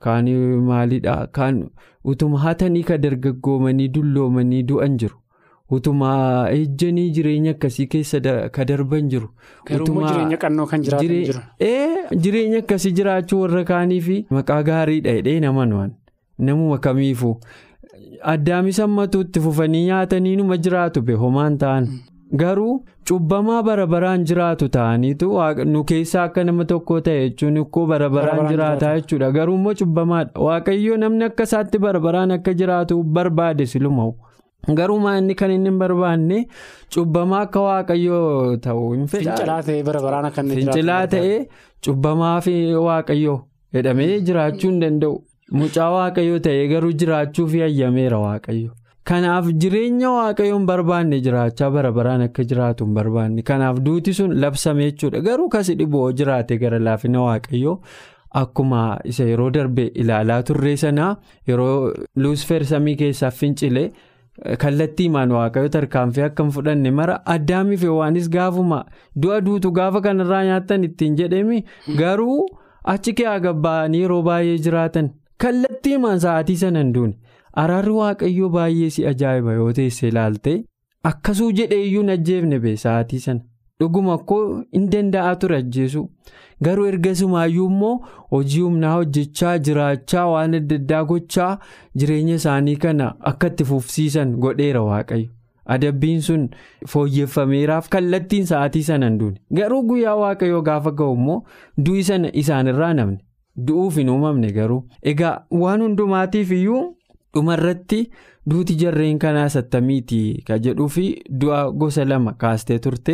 Kaan 0.03 0.27
maalidhaa 0.67 1.27
kaan 1.37 1.57
utuma 2.11 2.39
hatanii 2.43 2.83
ka 2.85 2.95
dargaggoomanii 3.01 3.87
dulloomanii 3.97 4.61
du'an 4.69 4.95
jiru 5.01 5.17
utuma 5.77 6.13
ejjanii 6.53 7.09
jireenya 7.17 7.51
akkasii 7.55 7.85
keessa 7.91 8.19
ka 8.55 8.65
darban 8.71 9.09
jiru. 9.11 9.29
jireenya 9.69 10.37
qannoo 10.45 10.65
kan 10.71 10.81
jiraatan 10.87 11.07
jiru. 11.27 11.41
jireenya 12.23 12.57
akkasii 12.63 12.91
jiraachuu 12.99 13.41
warra 13.43 13.63
kaanii 13.71 14.01
fi 14.07 14.17
maqaa 14.37 14.59
gaariidha 14.69 15.13
hidhee 15.19 15.39
naman 15.45 15.73
waan 15.79 15.91
namuma 16.49 16.77
kamiifuu 16.85 17.35
addaami 18.33 18.73
sammatuutti 18.79 19.39
fufanii 19.45 19.85
nyaatanii 19.89 20.35
numa 20.39 20.57
jiraatu 20.57 21.01
be 21.01 21.13
homaan 21.25 21.57
ta'an. 21.57 21.87
Garuu 22.41 22.73
cubbamaa 23.07 23.61
bara 23.63 23.85
baraan 23.93 24.23
jiraatu 24.25 24.69
ta'aniitu 24.75 25.29
nu 25.65 25.83
keessaa 25.83 26.23
akka 26.29 26.43
nama 26.43 26.65
tokko 26.65 27.01
ta'e 27.07 27.29
jechuun 27.29 27.57
ikkoo 27.63 27.85
bara 27.87 28.09
baraan 28.09 28.47
jiraataa 28.47 28.95
jechuudha. 28.99 29.31
Garuu 29.31 29.55
immoo 29.55 29.73
cubbamaadha. 29.73 30.39
Waaqayyoo 30.47 30.97
namni 30.97 31.23
akka 31.29 31.43
isaatti 31.49 31.79
bara 31.79 31.99
baraan 31.99 32.31
akka 32.37 32.53
jiraatu 32.53 33.03
barbaade 33.03 33.65
silumaa'u 33.65 34.15
garuu 34.79 34.99
inni 35.17 35.35
kan 35.35 35.51
inni 35.51 35.69
hin 35.69 35.79
barbaanne 35.79 36.47
cubbamaa 36.95 37.41
akka 37.47 37.61
waaqayyoo 37.61 38.57
ta'u 38.57 38.91
hin 38.93 39.07
fedha. 39.07 39.35
Fincilaa 40.55 41.07
ta'ee 41.07 41.47
cubbamaa 41.85 42.41
fi 42.41 42.53
waaqayyoo 42.75 43.39
jedhamee 43.73 44.19
jiraachuu 44.21 44.69
hin 44.69 44.79
danda'u 44.81 45.15
mucaa 45.59 45.89
waaqayyoo 45.95 46.39
ta'ee 46.45 46.67
garuu 46.73 46.91
jiraachuu 47.03 47.47
fi 47.53 47.61
ayyameera 47.67 48.19
waaqayyo. 48.25 48.71
Kanaaf 49.09 49.47
jireenya 49.61 50.09
waaqayyoon 50.15 50.65
barbaanne 50.69 51.19
jiraachaa 51.25 51.69
bara 51.75 51.91
baraan 51.91 52.21
akka 52.27 52.43
jiraatu 52.51 52.85
hin 52.85 52.93
barbaanne. 52.99 53.41
Kanaaf 53.49 53.79
duuti 53.85 54.13
sun 54.13 54.35
labsame 54.43 54.83
jechuudha 54.91 55.21
garuu 55.27 55.49
kasi 55.55 55.75
dhiboo 55.79 56.11
jiraate 56.19 56.57
gara 56.63 56.79
laafina 56.87 57.21
waaqayyoo 57.27 57.75
akkuma 58.41 58.81
isa 59.11 59.23
yeroo 59.29 59.49
darbe 59.55 59.85
ilaalaa 60.03 60.41
turree 60.49 60.75
sanaa 60.83 61.09
yeroo 61.47 61.93
luusfer 62.25 62.65
samii 62.65 62.95
keessaa 63.01 63.31
fincile 63.39 63.83
kallattii 64.63 65.05
imaan 65.11 65.31
waaqayyoo 65.37 65.69
tarkaanfii 65.77 66.23
akka 66.27 66.43
hin 66.43 66.51
fudhanne 66.57 66.91
mara 66.99 67.17
addaamiif 67.35 67.83
waanis 67.83 68.29
gaafuma. 68.35 68.83
Du'a 69.21 69.41
duutu 69.47 69.71
gaafa 69.71 70.01
kanarraa 70.01 70.43
nyaattan 70.49 70.83
ittiin 70.89 71.15
jedhemi. 71.23 71.63
Garuu 71.97 72.45
achi 72.93 73.13
kee 73.13 73.27
agabba'anii 73.33 74.01
yeroo 74.05 74.21
baay'ee 74.29 74.57
jiraatan 74.67 75.09
kallattii 75.43 75.93
imaan 75.99 76.19
sa'aatii 76.25 76.57
sana 76.63 76.79
hin 76.83 76.93
duune. 76.97 77.13
Araarri 77.63 77.91
waaqayyoo 77.99 78.49
baay'ee 78.57 78.89
si 78.97 79.05
ajaa'iba 79.13 79.53
yoo 79.59 79.71
teesse 79.79 80.07
ilaalte 80.07 80.53
akkasuu 81.09 81.51
jedhee 81.61 81.81
iyyuu 81.87 82.01
hin 82.03 82.09
ajjeefne 82.17 82.59
bee 82.65 82.75
sa'aatii 82.83 83.19
sana. 83.25 83.41
Dhuguma 83.79 84.13
akkoo 84.19 84.41
hin 84.77 84.87
danda'a 84.93 85.35
ture 85.41 85.57
ajjeesu. 85.57 86.03
Garuu 86.65 86.85
ergasumaayyuu 86.87 87.67
immoo 87.71 87.93
hojii 88.31 88.59
humnaa 88.61 88.91
hojjechaa 88.95 89.53
jiraachaa 89.67 90.25
waan 90.31 90.53
adda 90.57 90.75
addaa 90.81 91.03
gochaa 91.11 91.51
jireenya 92.01 92.35
isaanii 92.41 92.75
kana 92.83 93.07
akka 93.31 93.47
itti 93.53 93.65
fufsiisan 93.69 94.35
godheera 94.45 94.81
waaqayyo. 94.89 95.29
Adabbiin 95.75 96.21
sun 96.27 96.43
fooyyeffameeraaf 96.93 97.89
kallattiin 97.95 98.45
sa'aatii 98.51 98.83
sana 98.87 99.09
hin 99.09 99.17
duune 99.19 99.41
garuu 99.59 99.81
guyyaa 99.89 100.15
waaqayyoo 100.21 100.61
gaafa 100.69 100.91
ga'u 101.01 101.13
immoo 101.17 101.37
du'i 101.87 102.03
sana 102.09 102.31
isaanirraa 102.43 102.93
namne 102.99 103.17
du'uuf 103.67 103.95
hin 104.01 104.09
uumamne 104.15 104.51
garuu 104.57 104.81
egaa 105.13 105.35
waan 105.61 105.81
hundumaatiif 105.87 106.51
iyyuu. 106.51 106.83
dhumarratti 107.33 107.97
duuti 108.49 108.73
jarreen 108.79 109.19
kanaa 109.19 109.49
sattamiiti 109.53 110.17
ka 110.47 110.57
jedhuu 110.63 110.87
fi 110.95 111.03
du'a 111.41 111.59
gosa 111.81 112.03
lama 112.09 112.31
kaastee 112.41 112.79
turte 112.85 113.13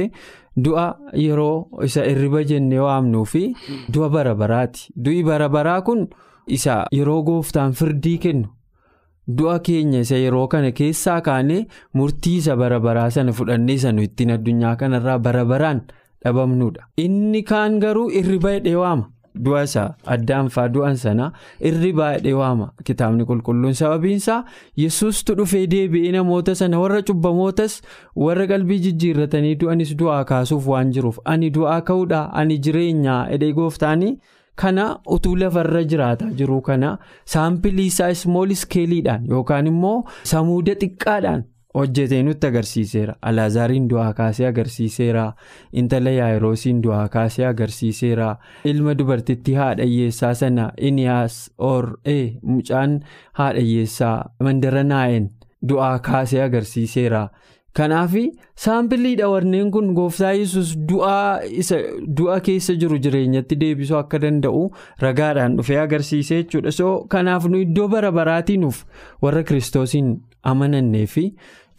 du'a 0.65 0.85
yeroo 1.23 1.67
isa 1.87 2.05
irriba 2.11 2.41
jennee 2.51 2.79
waamnuu 2.85 3.25
fi 3.33 3.41
du'a 3.93 4.09
bara 4.15 4.33
baraati 4.39 4.87
du'i 5.05 5.19
bara 5.27 5.49
baraa 5.55 5.81
kun 5.89 6.01
isa 6.57 6.77
yeroo 6.97 7.19
gooftaan 7.27 7.73
firdii 7.81 8.15
kennu 8.23 8.47
du'a 9.37 9.59
keenya 9.67 9.99
isa 10.07 10.17
yeroo 10.23 10.47
kana 10.53 10.71
keessaa 10.79 11.19
kaanee 11.27 11.59
murtii 11.93 12.37
isa 12.41 12.55
bara 12.63 12.79
baraa 12.87 13.09
sana 13.17 13.31
fudhannee 13.41 13.77
sanu 13.83 14.01
ittiin 14.07 14.31
addunyaa 14.37 14.75
kanarraa 14.81 15.19
bara 15.27 15.45
baraan 15.53 15.81
dhabamnudha 16.25 16.87
inni 17.05 17.43
kaan 17.51 17.77
garuu 17.85 18.09
irriba 18.21 18.51
hidhee 18.57 18.75
waama. 18.81 19.11
Du'a 19.45 19.63
isaa 19.67 19.87
addaanfaa 20.15 20.67
du'an 20.75 20.95
sana 21.03 21.27
irriba 21.69 22.07
hidhee 22.13 22.33
waama 22.41 22.67
kitaabni 22.89 23.25
qulqulluun 23.31 23.73
sababiinsaa 23.81 24.39
yesuustu 24.83 25.35
dhufee 25.39 25.65
deebi'ee 25.73 26.11
namoota 26.17 26.55
sana 26.61 26.79
warra 26.83 27.01
cubbamootas 27.09 27.81
warra 28.27 28.47
qalbii 28.53 28.79
jijjiirratanii 28.87 29.55
du'anis 29.65 29.95
du'aa 30.03 30.23
kaasuuf 30.31 30.67
waan 30.73 30.91
jiruuf 30.97 31.19
ani 31.35 31.49
du'aa 31.59 31.81
ka'uudha 31.91 32.23
ani 32.43 32.57
jireenyaa 32.69 33.19
hidhee 33.33 33.51
gooftaanii 33.59 34.13
kana 34.61 34.85
utuu 35.15 35.35
lafarra 35.39 35.83
jiraataa 35.91 36.31
jiru 36.39 36.61
kana 36.69 36.95
saampilii 37.33 37.85
isaa 37.91 38.09
ismool 38.15 38.51
iskeeliidhaan 38.55 39.27
yookaan 39.33 39.67
immoo 39.71 39.99
samuuda 40.31 40.73
xiqqaadhaan. 40.81 41.43
Hojjetee 41.77 42.21
nutti 42.25 42.47
agarsiiseera. 42.47 43.15
Alaazaariin 43.21 43.87
du'aa 43.89 44.13
kaasee 44.17 44.47
agarsiiseera. 44.49 45.25
Intala 45.73 46.09
yaa'iroosiin 46.17 46.81
du'aa 46.83 47.07
kaasee 47.15 47.45
agarsiiseera. 47.47 48.29
Ilma 48.65 48.95
dubartittii 48.99 49.55
haadha 49.61 49.85
hiyyeessaa 49.89 50.33
sana 50.43 50.71
iniyaas 50.91 51.41
or'ee 51.57 52.37
mucaan 52.43 52.99
haadha 53.41 53.61
hiyyeessaa 53.67 54.15
mandara 54.43 54.83
naa'een 54.83 55.29
du'aa 55.69 55.99
kaasee 55.99 56.41
agarsiiseera. 56.43 57.27
Kanaaf 57.77 58.13
saampiliidha 58.57 59.27
warneen 59.29 59.67
kun 59.71 59.91
gooftaa 59.93 60.31
yesus 60.33 60.71
du'a 60.89 62.39
keessa 62.47 62.73
jiru 62.83 62.97
jireenyatti 63.03 63.57
deebisuu 63.61 63.97
akka 63.99 64.19
danda'u 64.23 64.63
ragaadhaan 65.03 65.57
dhufee 65.59 65.77
agarsiisee 65.81 66.39
jechuudha. 66.43 66.71
So 66.71 67.05
kanaaf 67.09 67.45
nu 67.45 67.59
iddoo 67.65 67.87
bara 67.87 68.11
baraatiinuuf 68.11 68.79
warra 69.21 69.43
kiristoosiin 69.43 70.09
amanannee 70.43 71.05
fi. 71.05 71.27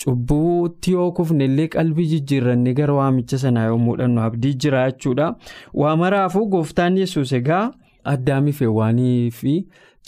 Cubbuutti 0.04 0.92
yoo 0.92 1.10
kufne 1.12 1.44
illee 1.44 1.68
qalbii 1.74 2.06
jijjiirranne 2.12 2.74
gara 2.74 2.94
waamicha 2.94 3.38
sanaa 3.38 3.64
yoo 3.70 3.78
muudhannu 3.78 4.20
abdii 4.22 4.54
jira 4.54 4.90
jechuudha. 4.90 5.34
Waa 5.74 5.96
maraafuu 5.96 6.46
gooftaan 6.46 6.98
yesus 6.98 7.32
egaa 7.32 7.70
addaamiif 8.04 8.60
waanii 8.80 9.30
fi 9.30 9.54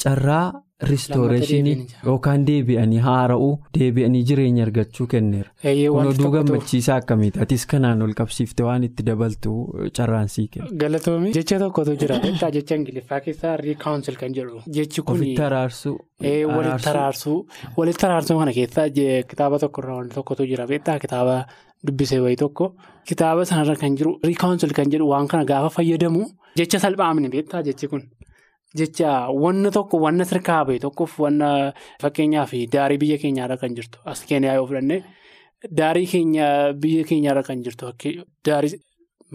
carraa 0.02 0.52
ristooreeshinii 0.88 1.87
yookaan 2.06 2.44
deebi'anii 2.49 2.99
haara'uu 3.06 3.52
deebi'anii 3.78 4.22
jireenya 4.30 4.64
argachuu 4.66 5.06
kenneera 5.14 5.50
kun 5.62 6.06
oduu 6.12 6.30
gammachiisaa 6.37 6.96
akkamiiti? 7.02 7.40
Atis 7.44 7.66
kanaan 7.72 8.02
ol 8.06 8.12
qabsiifte 8.20 8.64
waan 8.68 8.84
itti 8.88 9.02
dabaltu 9.06 9.54
carraan 9.99 10.28
sii 10.34 10.46
kenna. 10.49 10.68
galatoomii 10.84 11.32
jecha 11.38 11.58
tokkotu 11.64 11.96
jira. 12.02 12.18
Beektaa 12.26 12.50
jecha 12.58 12.75
ingiliffaa 12.80 13.20
keessaa 13.26 13.56
riikaawunsil 13.64 14.16
kan 14.20 14.34
jedhu. 14.38 14.62
Jechi 14.78 15.02
kun 15.02 15.16
ofitti 15.16 15.42
araarsuu. 15.49 15.96
walitti 16.56 16.88
araarsuu 16.94 17.38
walitti 17.76 18.06
araarsuu 18.06 18.38
kana 18.38 18.52
keessaa 18.60 18.88
kitaaba 19.32 19.58
tokkorraa 19.58 19.96
wanti 20.00 20.14
tokkotu 20.14 20.46
jira. 20.52 20.66
Beektaa 20.66 20.99
kitaaba 20.99 21.44
dubbisee 21.87 22.20
wayii 22.20 22.37
tokko. 22.37 22.75
Kitaaba 23.08 23.44
sanarra 23.44 23.76
kan 23.76 23.96
jiru 23.96 24.18
riikaawunsil 24.25 24.72
kan 24.78 24.90
jedhu 24.92 25.08
waan 25.12 25.28
kana 25.28 25.44
gaafa 25.44 25.70
fayyadamu 25.76 26.26
jecha 26.56 26.78
salphaamni 26.80 27.28
beektaa 27.37 27.62
jechi 27.68 27.88
kun. 27.88 28.02
Jecha 28.79 29.12
wanna 29.45 29.71
tokko 29.77 29.99
wanna 30.05 30.25
sirkaa 30.25 30.65
bahe 30.67 30.79
tokkoof 30.85 31.19
wanna 31.25 31.49
fakkeenyaaf 32.03 32.53
daarii 32.77 32.99
biyya 33.03 33.19
keenyaarra 33.23 33.57
kan 33.62 33.75
jirtu 33.79 33.99
as 34.12 34.23
keenyaa 34.29 34.55
yoo 34.59 34.67
fudhanne 34.71 35.03
daarii 35.81 36.07
keenya 36.12 36.47
biyya 36.85 37.05
keenyaarra 37.11 37.43
kan 37.49 37.65
jirtu 37.65 37.91
daarii 38.49 38.79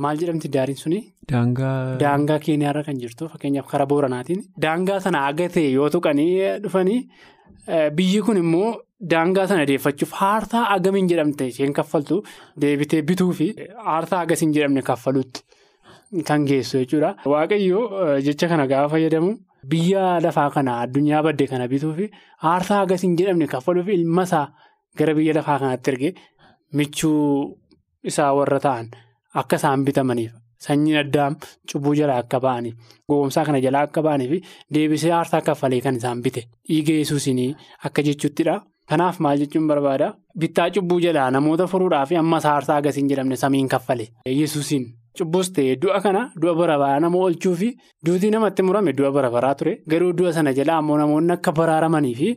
maal 0.04 0.18
jedhamti 0.22 0.48
daariin 0.54 0.78
suni. 0.84 1.00
Daangaa. 1.32 1.98
Daangaa 2.00 2.40
keenyaarra 2.46 2.84
kan 2.88 2.98
jirtu 3.04 3.28
fakkeenyaaf 3.34 3.68
karaa 3.72 3.88
booranaatiin. 3.92 4.42
Daangaa 4.62 5.00
sana 5.00 5.26
agatee 5.28 5.70
yoo 5.72 5.90
tuqanii 5.90 6.60
dhufanii 6.64 7.00
biyyi 7.98 8.22
kun 8.26 8.38
immoo 8.38 8.72
daangaa 9.14 9.48
sana 9.52 9.66
deeffachuuf 9.70 10.12
aarsaa 10.30 10.64
agamiin 10.76 11.08
jedhamte 11.12 11.48
isheen 11.52 11.74
kaffaltu 11.74 12.18
deebitee 12.62 13.02
bituu 13.12 13.32
fi 13.40 13.48
aarsaa 13.96 14.20
agasiin 14.26 14.54
jedhamne 14.58 14.82
kaffaluutti 14.90 15.44
kan 16.28 16.46
geessu 16.50 16.78
jechuudha. 16.84 17.16
Waaqayyoo 17.34 18.20
jecha 18.28 18.48
kana 18.52 18.68
gaafa 18.68 18.90
fayyadamu 18.96 19.32
biyya 19.72 20.20
lafaa 20.26 20.50
kana 20.56 20.80
addunyaa 20.84 21.24
badde 21.28 21.46
kana 21.52 21.68
bituu 21.68 21.94
fi 22.00 22.06
aarsaa 22.52 22.82
agasiin 22.86 23.18
jedhamne 23.20 23.48
kaffaluuf 23.54 23.88
ilma 23.98 24.24
isaa 24.30 24.48
gara 24.98 25.14
biyya 25.20 25.34
lafaa 25.40 25.60
kanaatti 25.62 25.92
ergee 25.94 26.14
michuu 26.74 27.58
isaa 28.04 28.34
warra 28.38 28.60
ta'an 28.60 28.90
akka 29.34 29.56
isaan 29.62 29.86
bitamaniif. 29.86 30.32
Sanyiin 30.66 30.98
addaam 31.04 31.36
cubbuu 31.72 31.94
jalaa 32.00 32.20
akka 32.24 32.40
ba'aniif 32.46 32.76
gowwomsaa 33.10 33.44
kana 33.46 33.60
jalaa 33.66 33.82
akka 33.88 34.02
ba'aniif 34.06 34.44
deebisee 34.74 35.12
aarsaa 35.18 35.42
kaffalee 35.42 35.82
kan 35.86 35.96
isaan 36.00 36.22
bite 36.26 36.42
dhiiga 36.70 36.94
yesuusinii 37.02 37.56
akka 37.90 38.02
jechuuttidha. 38.08 38.56
Kanaaf 38.90 39.20
maal 39.20 39.38
jechuun 39.42 39.68
barbaada 39.68 40.08
bittaa 40.40 40.70
cubbuu 40.76 41.00
jalaa 41.06 41.30
namoota 41.36 41.68
furuudhaaf 41.68 42.12
ammas 42.22 42.46
aarsaa 42.46 42.78
agasiin 42.82 43.08
jedhamne 43.12 43.36
samiin 43.44 43.68
kaffale 43.74 44.08
yesuusiin 44.40 44.86
cubbuus 45.20 45.50
ta'e 45.56 45.76
du'a 45.84 46.00
kana 46.06 46.22
du'a 46.42 46.54
bara 46.60 46.76
baraa 46.84 47.00
nama 47.06 47.18
oolchuu 47.28 47.56
fi 47.62 47.70
duutii 48.06 48.32
namatti 48.36 48.62
murame 48.68 48.92
du'a 49.00 49.12
bara 49.18 49.30
baraa 49.36 49.56
ture. 49.60 49.74
Garuu 49.92 50.14
du'a 50.20 50.32
sana 50.38 50.54
jalaa 50.60 50.78
ammoo 50.82 50.98
namoonni 51.02 51.34
akka 51.38 51.52
baraaramanii 51.60 52.16
fi 52.22 52.30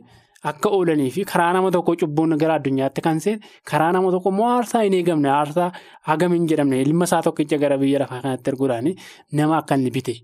akka 0.51 0.69
oolanii 0.75 1.09
fi 1.15 1.25
karaa 1.31 1.51
nama 1.53 1.71
tokko 1.75 1.95
cubbuun 2.01 2.37
gara 2.41 2.53
addunyaatti 2.59 3.01
kan 3.07 3.19
seene 3.25 3.39
karaa 3.71 3.91
nama 3.95 4.11
tokko 4.15 4.29
immoo 4.33 4.47
aarsaa 4.55 4.83
hin 4.85 4.93
eegamne 4.99 5.29
aarsaa 5.37 5.69
hagamiin 6.09 6.47
jedhamne 6.51 6.81
ilma 6.85 7.03
isaa 7.09 7.21
tokkicha 7.27 7.57
gara 7.63 7.77
biyya 7.81 7.99
lafaa 8.03 8.21
kanatti 8.25 8.49
erguudhaan 8.53 8.87
nama 9.39 9.57
akka 9.61 9.75
inni 9.79 9.91
bite 9.97 10.15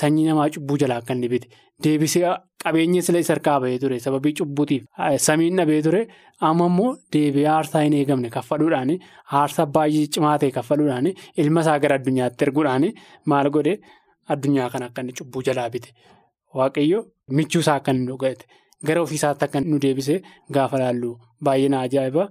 sanyii 0.00 0.26
namaa 0.28 0.48
cubbuu 0.56 0.78
jalaa 0.82 0.98
akka 1.02 1.14
inni 1.16 1.28
bite 1.34 1.46
deebisee 1.84 2.24
qabeenya 2.64 3.00
isa 3.02 3.32
harkaa 3.32 3.58
bahee 3.64 3.78
ture 3.82 3.98
sababii 4.06 4.34
cubbuutiif 4.40 4.82
samiin 5.26 5.56
dhabee 5.60 5.82
ture 5.86 6.02
amma 6.48 6.66
immoo 6.72 6.90
deebi'ee 7.12 7.46
aarsaa 7.56 7.82
hin 7.86 7.94
eegamne 8.00 8.30
kaffaluudhaan 8.36 8.92
aarsaa 9.40 9.66
baay'ee 9.76 10.06
cimaa 10.16 10.36
ta'e 10.42 10.50
kaffaluudhaan 10.58 11.08
ilma 11.44 11.60
isaa 11.66 11.78
gara 11.84 11.98
addunyaatti 12.00 12.44
erguudhaan 12.48 12.86
maal 13.32 13.50
godhe 13.58 13.74
addunyaa 14.34 14.68
kana 14.74 14.86
akka 14.90 15.00
inni 15.06 15.14
cubbuu 15.20 15.42
jalaa 15.48 15.68
bite 15.76 15.90
waaqayyo 16.60 16.98
michuu 17.36 17.60
isaa 17.64 17.76
akka 17.80 17.92
inni 17.92 18.06
dhugate. 18.10 18.44
Gara 18.86 19.00
ofiisaatti 19.02 19.44
akka 19.44 19.60
nu 19.60 19.78
deebisee 19.84 20.18
gaafa 20.54 20.78
laallu 20.82 21.10
baay'ee 21.44 21.68
na 21.72 21.80
ajaa'iba. 21.86 22.24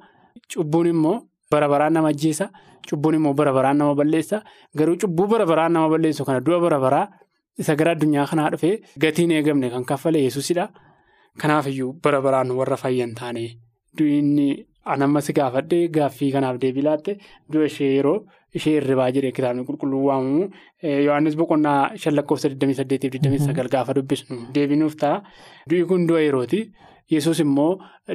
Cubbuun 0.54 0.88
immoo 0.94 1.16
bara 1.52 1.68
baraan 1.70 1.94
nama 1.94 2.08
ajjeesa. 2.14 2.50
Cubbuun 2.90 3.16
immoo 3.20 3.34
bara 3.34 3.54
baraan 3.58 3.78
nama 3.78 3.96
balleessa. 4.00 4.42
Garuu 4.78 4.98
cubbuu 5.04 5.28
bara 5.28 5.46
baraan 5.52 5.74
nama 5.74 5.90
balleessu 5.94 6.26
kana 6.26 6.40
du'a 6.48 6.60
bara 6.66 6.80
baraa 6.86 7.06
isa 7.60 7.76
gara 7.80 7.92
addunyaa 7.96 8.28
kanaa 8.32 8.50
dhufee 8.54 8.76
gatiin 9.04 9.32
eegamne 9.32 9.70
kan 9.70 9.86
kaffale 9.86 10.20
yesuusidha. 10.26 10.70
Kanaafiyyuu 11.42 11.94
bara 12.04 12.22
baraan 12.22 12.52
warra 12.60 12.78
fayyan 12.78 13.14
taane 13.16 13.44
inni 14.00 14.48
anammas 14.94 15.28
gaafadhee 15.38 15.88
gaaffii 15.98 16.32
kanaaf 16.32 16.58
deebii 16.62 16.84
laatte 16.88 17.18
du'a 17.52 17.66
ishee 17.70 17.92
yeroo 17.96 18.18
ishee 18.60 18.74
irribaa 18.80 19.10
jedhee 19.16 19.32
kitaabni 19.38 19.64
qulqulluu 19.68 20.04
waamamu 20.08 20.50
Yohaannis 21.06 21.36
boqonnaa 21.40 21.80
shan 22.02 22.16
lakkoofsa 22.16 22.50
28-29 22.50 23.70
gaafa 23.76 23.94
dubbisnu 23.98 24.38
deebinuuf 24.56 24.96
ta'a. 25.04 25.22
Du'i 25.70 25.86
kun 25.86 26.08
du'a 26.08 26.22
yerooti. 26.28 26.62
Yesuus 27.12 27.40
immoo 27.40 27.72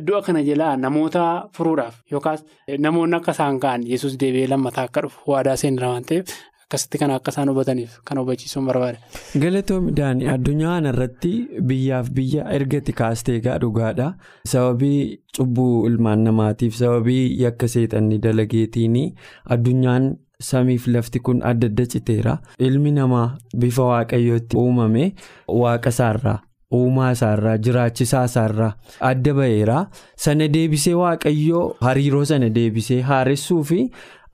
du'a 0.06 0.22
kana 0.26 0.40
jalaa 0.42 0.76
namoota 0.76 1.24
furuudhaaf 1.56 1.96
yookaas 2.12 2.40
namoonni 2.86 3.16
akka 3.16 3.32
isaan 3.36 3.60
ka'an 3.64 3.84
Yesuus 3.92 4.16
deebi'ee 4.22 4.48
lammataa 4.52 4.84
akka 4.88 5.00
dhufu 5.04 5.30
waadaa 5.32 5.56
seenaa 5.62 5.90
waan 5.92 6.04
ta'eef 6.08 6.26
akkasitti 6.70 6.98
kana 7.02 7.14
akka 7.18 7.32
isaan 7.34 7.48
hubataniif 7.50 7.96
kan 8.06 8.18
hubachiisuun 8.22 8.66
barbaada. 8.70 8.98
Galatoomii 9.42 9.92
Daanii 9.96 10.28
addunyaa 10.30 10.74
kanarratti 10.78 11.30
biyyaaf 11.66 12.10
biyya 12.14 12.44
ergati 12.56 12.92
kaastee 12.92 13.36
egaa 13.40 13.56
dhugaadha. 13.58 14.12
Sababii 14.46 15.18
cubbuu 15.36 15.86
ilmaan 15.88 16.22
namaatiif 16.24 16.74
sababii 16.78 17.40
yakka 17.42 17.68
seexanni 17.68 18.18
dalageetiin 18.22 18.98
addunyaan. 19.46 20.12
Samiif 20.40 20.86
lafti 20.88 21.18
kun 21.20 21.42
adda 21.44 21.66
adda 21.68 21.84
citeera. 21.86 22.38
Ilmi 22.58 22.90
namaa 22.92 23.36
bifa 23.56 23.82
waaqayyootti 23.90 24.56
uumame 24.56 25.02
waaqa 25.48 25.88
isaarraa 25.92 26.38
uumaa 26.78 27.10
isaarraa 27.16 27.58
jiraachisaa 27.66 28.22
isaarraa 28.30 28.70
adda 29.10 29.34
ba'eera. 29.34 29.82
Sana 30.16 30.48
deebisee 30.54 30.94
waaqayyoo 30.94 31.64
hariiroo 31.80 32.24
sana 32.24 32.48
deebisee 32.54 33.00
haaressuu 33.10 33.62
fi 33.72 33.80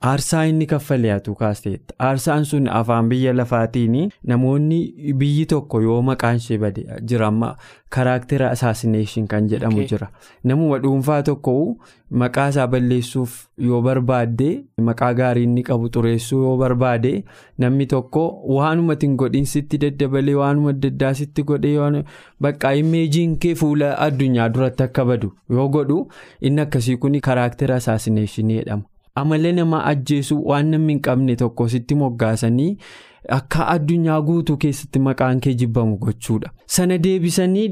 aarsaa 0.01 0.43
inni 0.45 0.65
kaffalee 0.65 1.11
hatu 1.11 1.35
kaasteetta. 1.35 1.93
Aarsaan 1.99 2.45
sun 2.45 2.67
afaan 2.69 3.09
biyya 3.09 3.33
lafaatiin 3.33 4.09
namoonni 4.27 5.13
biyyi 5.17 5.45
tokko 5.45 5.81
yoo 5.81 6.01
maqaan 6.01 6.35
ishee 6.41 6.57
bade 6.57 6.83
jira 7.11 7.27
amma 7.27 7.55
karaaktera 7.89 8.49
assaasineeshin 8.55 9.27
kan 9.27 9.47
jedhamu 9.49 9.83
jira. 9.91 10.07
Namuma 10.43 10.77
dhuunfaa 10.83 11.23
tokko 11.23 11.53
maqaa 12.23 12.47
isaa 12.53 12.67
balleessuuf 12.67 13.37
yoo 13.69 13.81
barbaadde 13.81 14.49
maqaa 14.89 15.13
gaarii 15.19 15.43
inni 15.49 15.63
qabu 15.69 15.89
xureessuu 15.95 16.41
yoo 16.43 16.57
barbaade 16.57 17.13
namni 17.57 17.85
tokko 17.93 18.25
waanuma 18.57 18.93
ittiin 18.99 19.15
godhinsitti 19.23 19.77
daddabalee 19.85 20.35
waanuma 20.41 20.69
adda 20.75 20.87
addaa 20.93 21.13
sitti 21.21 21.43
godhee 21.43 22.03
bakka 22.41 22.73
imeejiin 22.83 23.37
kee 23.39 23.55
fuula 23.55 23.89
addunyaa 24.07 24.49
duratti 24.53 24.83
akka 24.83 25.05
badu 25.05 25.33
yoo 25.49 25.67
godhu 25.69 25.97
inni 26.41 26.61
akkasii 26.67 26.97
kun 26.97 27.19
karaaktera 27.29 27.75
assaasineeshinii 27.81 28.57
jedhama. 28.61 28.83
Amala 29.21 29.51
namaa 29.59 29.83
ajjeesuu 29.91 30.39
waan 30.51 30.71
namni 30.75 30.93
hin 30.93 31.01
qabne 31.09 31.35
tokko 31.41 31.67
sitti 31.73 31.95
moggaasanii 32.01 32.71
akka 33.37 33.67
addunyaa 33.75 34.21
guutuu 34.31 34.57
keessatti 34.63 34.99
maqaan 35.09 35.39
kee 35.45 35.53
jibbamu 35.61 35.97
gochuudha. 36.07 36.51
Sana 36.65 36.97
deebisanii 37.05 37.67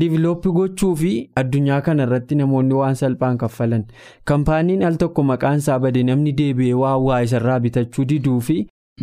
divilooppii 0.00 0.52
gochuu 0.58 0.92
fi 1.00 1.10
addunyaa 1.40 1.80
kanarratti 1.88 2.34
namoonni 2.40 2.74
waan 2.82 2.94
salphaan 3.00 3.38
kaffalan. 3.42 3.84
Kampaaniin 4.24 4.82
al 4.84 4.96
tokko 5.02 5.22
maqaan 5.32 5.58
isaa 5.64 5.78
bade 5.78 6.02
namni 6.12 6.32
deebi'ee 6.38 6.74
waan 6.84 7.02
waa 7.08 7.20
isarraa 7.26 7.58
bitachuu 7.66 8.04
diduu 8.14 8.40
fi 8.48 8.56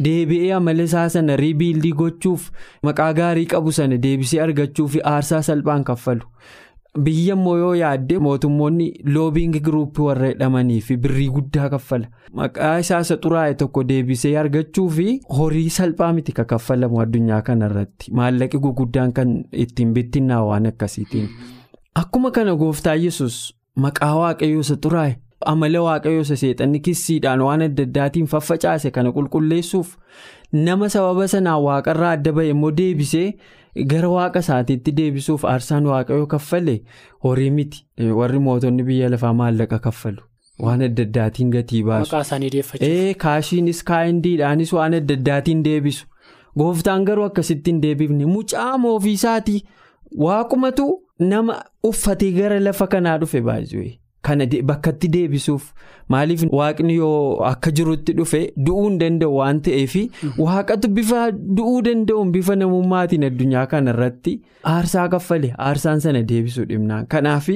deebi'ee 0.07 0.51
amala 0.57 0.83
isaa 0.89 1.05
sana 1.13 1.35
riibiildii 1.43 1.93
gochuuf 2.01 2.49
maqaa 2.89 3.13
gaarii 3.21 3.45
qabu 3.53 3.71
sana 3.77 3.97
deebisee 4.07 4.41
argachuu 4.47 4.87
fi 4.87 5.01
aarsaa 5.13 5.41
salphaan 5.51 5.83
kaffalu. 5.91 6.27
Biyya 6.99 7.35
immoo 7.35 7.55
yoo 7.57 7.73
yaadde 7.79 8.17
mootummoonni 8.19 8.85
loobiing 9.15 9.53
giruuppii 9.65 10.03
warra 10.07 10.27
jedhamanii 10.31 10.81
fi 10.87 10.97
birrii 10.97 11.29
guddaa 11.35 11.69
kaffala. 11.73 12.07
Maqaa 12.39 12.73
isaa 12.83 12.99
isa 13.05 13.15
xuraa'e 13.25 13.53
tokko 13.61 13.83
deebisee 13.91 14.33
argachuu 14.41 14.89
fi 14.97 15.05
horii 15.37 15.69
salphaa 15.77 16.11
miti 16.17 16.31
kan 16.39 16.45
kaffalamu 16.49 16.99
addunyaa 17.05 17.41
kanarratti 17.49 18.11
maallaqi 18.19 18.59
guguddaan 18.65 19.13
kan 19.13 19.31
ittiin 19.65 19.93
bittinnaa 19.93 20.43
waan 20.49 20.65
akkasiitiin. 20.73 21.29
Akkuma 21.95 22.31
kana 22.31 22.55
gooftaa 22.55 22.95
yesus 23.05 23.39
maqaa 23.75 24.15
waaqayyoo 24.19 24.61
isa 24.67 24.75
xuraa'e 24.83 25.15
amala 25.53 25.81
waaqayyoo 25.87 26.21
isa 26.27 26.35
seexanni 26.43 26.79
kissiidhaan 26.89 27.41
waan 27.47 27.61
adda 27.69 27.83
addaatiin 27.89 28.27
faffacaase 28.33 28.91
kana 28.97 29.11
qulqulleessuuf 29.17 29.95
nama 30.67 30.89
sababa 30.97 31.27
sanaan 31.33 31.63
waaqarraa 31.69 32.11
adda 32.19 32.31
ba'e 32.37 32.49
immoo 32.55 32.71
deebisee. 32.81 33.27
gara 33.91 34.07
waaqa 34.11 34.39
isaatiitti 34.43 34.91
deebisuuf 34.95 35.43
aarsaan 35.49 35.85
waaqayyoo 35.89 36.25
kaffale 36.31 36.73
horii 37.25 37.51
miti 37.57 37.85
warri 38.17 38.39
mootonni 38.47 38.83
biyya 38.87 39.09
lafaa 39.13 39.31
maallaqa 39.41 39.79
kaffalu 39.85 40.21
waan 40.65 40.81
adda 40.87 41.03
addaatiin 41.07 41.51
gatii 41.53 41.79
baasu. 41.89 42.09
Maqaa 42.11 42.21
isaanii 42.27 42.49
deeffachuuf. 42.55 43.15
Kaashiinis 43.23 43.79
kaayindiidhaanis 43.91 44.73
waan 44.77 44.93
adda 44.99 45.13
addaatiin 45.19 45.63
deebisu 45.67 46.05
gooftaan 46.63 47.05
garuu 47.11 47.23
akkasittiin 47.29 47.79
deebifne 47.85 48.25
mucaa 48.33 48.77
moofiisaatii 48.87 49.61
waaqumatu 50.25 50.89
nama 51.31 51.55
uffatee 51.93 52.31
gara 52.41 52.59
lafa 52.67 52.87
kanaa 52.95 53.17
dhufe 53.23 53.41
baay'ee. 53.49 53.89
Kana 54.27 54.45
bakkatti 54.69 55.07
deebisuuf. 55.13 55.63
Maaliif 56.13 56.43
waaqni 56.57 56.95
yoo 56.95 57.39
akka 57.49 57.71
jirutti 57.77 58.13
dhufe 58.17 58.39
du'uu 58.65 58.83
hin 58.89 58.97
danda'u 59.03 59.35
waan 59.37 59.61
ta'eef 59.67 59.95
waaqatu 60.45 60.89
bifa 60.97 61.21
du'uu 61.31 61.81
danda'uun 61.87 62.31
bifa 62.35 62.55
namummaatiin 62.61 63.23
addunyaa 63.29 63.65
kanarratti 63.73 64.33
aarsaa 64.73 65.07
kaffale 65.15 65.53
aarsaan 65.69 65.99
sana 66.05 66.21
deebisuu 66.33 66.65
dhimnaan 66.73 67.07
kanaaf 67.15 67.49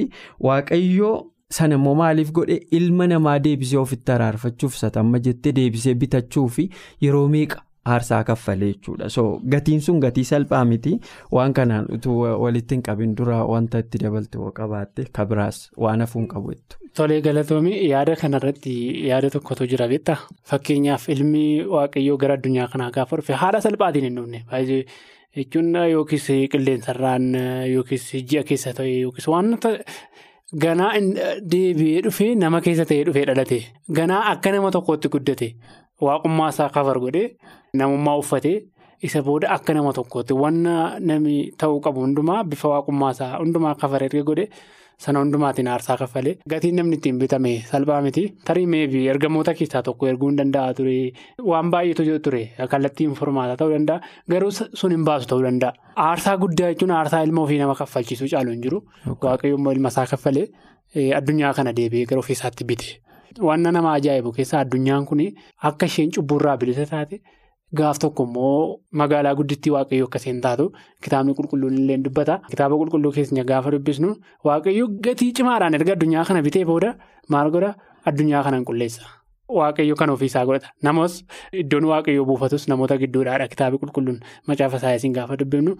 waaqayyoo 0.48 1.14
sana 1.58 1.74
immoo 1.78 1.94
maaliif 1.94 2.32
godhe? 2.32 2.56
Ilma 2.80 3.06
namaa 3.06 3.38
deebisee 3.44 3.78
ofitti 3.78 4.12
araarfachuuf 4.12 4.74
satamma 4.82 5.18
jettee 5.28 5.52
deebisee 5.60 5.94
bitachuu 5.94 6.48
fi 6.48 6.70
yeroo 7.02 7.28
meeqa. 7.36 7.62
Aarsaa 7.94 8.22
kaffalee 8.30 8.68
jechuudha. 8.72 9.08
So 9.16 9.24
gatiin 9.54 9.80
sun 9.86 10.00
gatii 10.04 10.24
salphaa 10.30 10.64
miti. 10.72 10.92
Waan 11.32 11.52
kanaan 11.58 11.86
utuu 11.98 12.16
walitti 12.44 12.74
hin 12.78 12.82
qabin 12.88 13.14
dura 13.20 13.38
wanta 13.52 13.78
itti 13.84 13.98
dabaltu 14.04 14.50
qabaatte 14.60 15.06
kabiraas 15.20 15.60
waan 15.86 16.00
hafuun 16.06 16.26
qabu 16.34 16.52
jettu. 16.54 16.76
Tolee 16.96 17.20
galatoomii 17.28 17.76
yaada 17.88 18.16
kanarratti 18.22 18.74
yaada 19.08 19.30
tokkotu 19.30 19.66
jira 19.72 19.88
beektaa 19.94 20.16
fakkeenyaaf 20.52 21.08
ilmi 21.16 21.44
waaqayyoo 21.74 22.16
gara 22.22 22.34
addunyaa 22.40 22.68
kanaa 22.74 22.90
gaafa 22.94 23.16
dhufe 23.20 23.32
haala 23.42 23.60
salphaatiin 23.66 24.04
hin 24.08 24.16
dhufne 24.20 24.84
jechuun 25.36 25.74
yookiis 25.92 26.26
qilleensarraan 26.52 27.26
yookiis 27.74 28.06
ji'a 28.30 28.42
keessa 28.50 28.72
ta'e 28.78 28.94
yookiis 29.02 29.26
waan 29.32 29.50
ganaa 30.64 30.92
deebi'ee 31.52 32.02
dhufee 32.06 32.30
nama 32.42 32.60
keessa 32.66 32.84
ta'ee 32.90 33.04
dhufee 33.08 33.24
dhalate. 33.30 33.58
Ganaa 33.98 34.22
akka 34.32 34.52
nama 34.56 34.70
tokkootti 34.76 35.08
guddate 35.16 35.48
waaqummaa 36.06 36.48
isaa 36.54 36.68
kafar 36.78 36.98
godhee 37.04 37.26
namummaa 37.80 38.16
uffatee 38.22 38.56
isa 39.06 39.22
booda 39.26 39.48
akka 39.56 39.74
nama 39.74 39.92
tokkootti 39.98 40.34
wanna 40.44 40.74
namni 41.10 41.36
ta'uu 41.60 41.80
qabu 41.86 42.00
hundumaa 42.06 42.40
bifa 42.54 42.68
waaqummaa 42.74 43.10
isaa 43.16 43.32
hundumaa 43.42 43.74
kafar 43.82 44.02
erga 44.08 44.22
godhe 44.30 44.46
sana 45.04 45.20
hundumaatiin 45.22 45.68
aarsaa 45.72 45.96
kaffalee 46.02 46.34
gatiin 46.50 46.76
namni 46.80 46.96
ittiin 46.98 47.18
bitame 47.22 47.50
salphaa 47.70 47.98
miti 48.06 48.22
tarii 48.50 48.66
meebii 48.74 49.02
ergamoota 49.14 49.54
keessaa 49.58 49.82
tokko 49.88 50.06
erguu 50.12 50.28
hin 50.30 50.38
danda'a 50.40 50.74
ture 50.78 50.94
waan 51.50 51.70
baay'eetu 51.74 52.18
ture 52.28 52.40
kallattiin 52.74 53.12
furmaata 53.18 53.56
ta'uu 53.62 53.74
danda'a 53.76 54.00
garuu 54.34 54.50
sun 54.58 54.90
hin 54.96 55.04
baasu 55.08 55.28
ta'uu 55.32 55.42
danda'a. 55.48 55.72
Aarsaa 56.06 56.36
guddaa 56.44 56.70
jechuun 56.72 56.90
aarsaa 57.00 57.22
ilma 57.28 57.42
ofii 57.44 57.58
nama 57.64 57.74
kaffalchiisuu 57.82 58.28
caalu 58.32 58.50
hin 58.56 58.62
jiru 58.68 58.80
waaqayyo 59.26 59.56
immoo 59.60 59.72
ilma 59.78 59.88
isaa 59.94 60.06
kaffalee 60.14 60.46
addunyaa 61.20 61.52
kana 61.60 61.72
deebi'ee 61.80 62.06
gara 62.12 62.20
ofiisaatti 62.24 62.64
bite. 62.72 62.88
Wanna 63.48 63.72
nama 63.72 63.92
ajaa'ibu 63.98 64.32
keessaa 64.36 64.60
addunyaan 64.64 65.06
kun 65.08 65.20
akka 65.70 65.86
isheen 65.86 66.10
cubburraa 66.16 66.56
bilisa 66.60 66.86
taate 66.92 67.20
gaaf 67.78 67.98
tokko 68.02 68.24
immoo 68.28 68.78
magaalaa 69.00 69.34
guddittii 69.38 69.72
waaqayyoo 69.76 70.06
akka 70.08 70.18
isheen 70.22 70.40
taatu 70.46 70.66
kitaabni 71.02 71.34
qulqulluun 71.38 71.74
illee 71.80 71.98
dubbata. 72.06 72.40
Kitaaba 72.50 72.74
qulqulluu 72.80 73.12
keenya 73.16 73.44
gaafa 73.50 73.70
dubbisnu 73.74 74.14
waaqayyo 74.48 74.86
gatii 75.04 75.32
cimaadhaan 75.38 75.74
erga 75.78 75.92
addunyaa 75.96 76.24
kana 76.28 76.42
bitee 76.46 76.64
booda 76.64 76.90
maal 77.28 77.50
godha 77.54 77.70
addunyaa 78.08 78.42
kana 78.46 78.62
qulleessa. 78.70 79.02
Waaqayyo 79.58 79.94
kan 79.98 80.10
ofiisaa 80.10 80.44
godhata. 80.46 80.68
Namoos 80.82 81.22
iddoon 81.62 81.84
waaqayyoo 81.92 82.24
buufatus 82.26 82.68
namoota 82.68 82.96
gidduudhaadha. 83.02 83.46
Kitaabni 83.52 83.78
qulqulluun 83.82 84.18
macaafa 84.48 84.78
saayinsiin 84.84 85.12
gaafa 85.18 85.36
dubbifnu 85.42 85.72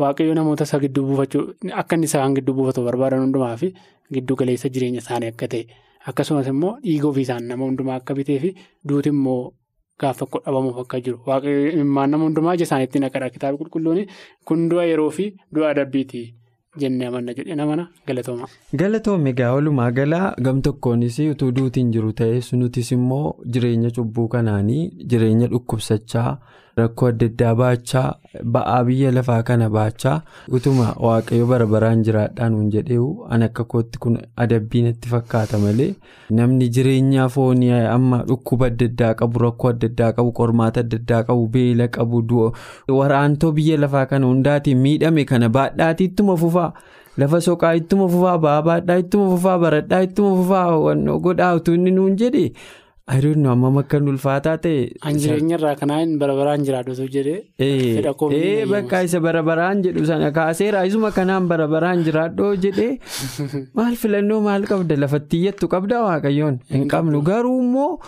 waaqayyo 0.00 0.34
namoota 0.34 0.64
isa 0.68 0.78
gidduu 0.84 1.04
buufachuu 1.08 1.42
akka 1.80 1.94
inni 1.96 2.06
isaan 2.10 2.34
gidduu 2.36 2.54
buufatu 2.58 2.84
barbaadan 2.86 3.20
hundumaa 3.24 3.56
fi 3.62 3.68
giddu 4.14 4.36
galeessa 4.40 4.68
jireenya 4.74 5.00
isaanii 5.04 5.28
akka 5.32 5.46
ta'e 5.54 5.64
akkasumas 6.10 6.46
immoo 6.52 6.74
dhiiga 6.84 7.08
ofiisaan 7.12 7.44
nama 7.52 7.64
hundumaa 7.68 7.96
akka 8.00 8.14
bitee 8.18 8.38
fi 8.44 8.50
duuti 8.88 9.08
immoo 9.14 9.40
gaaf 10.02 10.18
tokko 10.20 10.38
dhabamuuf 10.44 10.78
akka 10.84 11.00
jiru 11.06 11.18
waaqayyo 11.30 11.72
imimmaan 11.72 12.10
nama 12.16 12.24
hundumaa 12.28 12.54
ija 12.58 12.64
isaaniitti 12.68 12.98
naqadha. 13.04 13.30
Kitaabni 13.34 13.58
qulqulluun 13.64 14.00
kun 14.46 14.68
du'a 14.70 14.84
yeroo 14.90 15.10
fi 15.18 15.26
du'a 15.54 15.70
adabbiiti. 15.74 16.22
jennee 16.80 17.06
amanna 17.08 17.32
jedhee 17.38 17.54
namana 17.60 17.82
galatooma. 18.08 18.46
Galatoome 18.80 19.30
egaa 19.34 19.48
walumaa 19.54 19.88
galaa 19.96 20.28
gam 20.44 20.60
tokkoonis 20.66 21.18
utuu 21.32 21.48
duutiin 21.56 21.90
jiru 21.96 22.12
ta'es 22.20 22.46
nutis 22.60 22.90
immoo 22.96 23.26
jireenya 23.56 23.90
cubbuu 23.96 24.24
kanaanii 24.34 24.84
jireenya 25.10 25.46
dhukkubsachaa 25.54 26.30
rakkoo 26.80 27.08
adda 27.08 27.26
addaa 27.30 27.54
baachaa 27.60 28.04
ba'aa 28.54 28.84
biyya 28.88 29.10
lafaa 29.16 29.42
kana 29.48 29.68
baachaa 29.76 30.14
utuma 30.58 30.86
waaqayyo 31.06 31.46
bara 31.50 31.66
baraan 31.74 32.02
jiraadhaan 32.06 32.54
hin 32.60 32.70
jedheewu 32.76 33.10
an 33.36 33.42
akka 33.48 33.64
kootti 33.74 33.98
kun 34.04 34.16
adabbii 34.44 34.82
natti 34.86 35.08
fakkaata 35.14 35.58
malee 35.64 35.90
namni 36.38 36.68
jireenya 36.78 37.28
foonii 37.34 37.72
amma 37.96 38.22
dhukkuba 38.30 38.66
adda 38.72 38.86
addaa 38.92 39.12
qabu 39.20 39.38
rakkoo 39.44 39.68
adda 39.74 39.86
addaa 39.92 40.12
qabu 40.20 40.32
qormaata 40.40 40.80
adda 40.86 40.96
addaa 41.02 41.22
qabu 41.28 41.46
beela 41.58 41.88
qabu 41.98 42.24
waraantoo 43.00 43.52
biyya 43.60 43.76
lafaa 43.84 44.06
kana 44.14 44.26
hundaatiin 44.32 44.78
miidhame 44.88 45.24
kana 45.34 45.48
baadhaatii 45.58 46.04
ittuma 46.12 46.36
fufaa. 46.44 46.72
lafa 47.20 47.38
soqaa 47.44 47.70
ittuma 47.78 48.04
fufaa 48.12 48.38
ba'aa 48.42 48.62
baadhaa 48.66 48.94
ittuma 49.00 49.24
fufaa 49.32 49.56
baradhaa 49.62 49.98
ittuma 50.06 50.30
fufaa 50.36 51.18
godhaa 51.24 51.50
utuu 51.58 51.74
inni 51.78 51.90
nuun 51.96 52.14
jedhe 52.22 52.44
ayiruun 53.08 53.46
amma 53.46 53.80
akka 53.80 53.98
ulfaataa 53.98 54.56
ta'e. 54.62 54.90
An 55.02 55.18
jireenya 55.18 55.58
irraa 55.58 55.74
kanaan 55.76 56.18
bara 56.18 56.34
baraan 56.36 56.64
jiraatu 56.64 57.08
jedhee. 57.16 57.42
Ee 57.58 58.66
bakka 58.66 59.02
isa 59.02 59.20
bara 59.20 59.42
baraan 59.42 59.82
jedhu 59.82 60.06
sana 60.06 60.32
kaaseera 60.32 60.84
isuma 60.86 61.10
kanaan 61.10 61.48
bara 61.48 61.68
baraan 61.68 62.04
jiraadhoo 62.04 62.54
jedhee 62.56 62.98
maal 63.78 63.96
filannoo 64.02 64.40
maal 64.40 64.68
qabda 64.72 65.00
lafatti 65.04 65.42
iyyattu 65.42 65.68
qabda 65.74 66.04
waaqayyoon 66.08 66.60
hin 66.76 66.86
qabnu 66.94 67.22
garuu 67.30 67.58
immoo. 67.62 67.98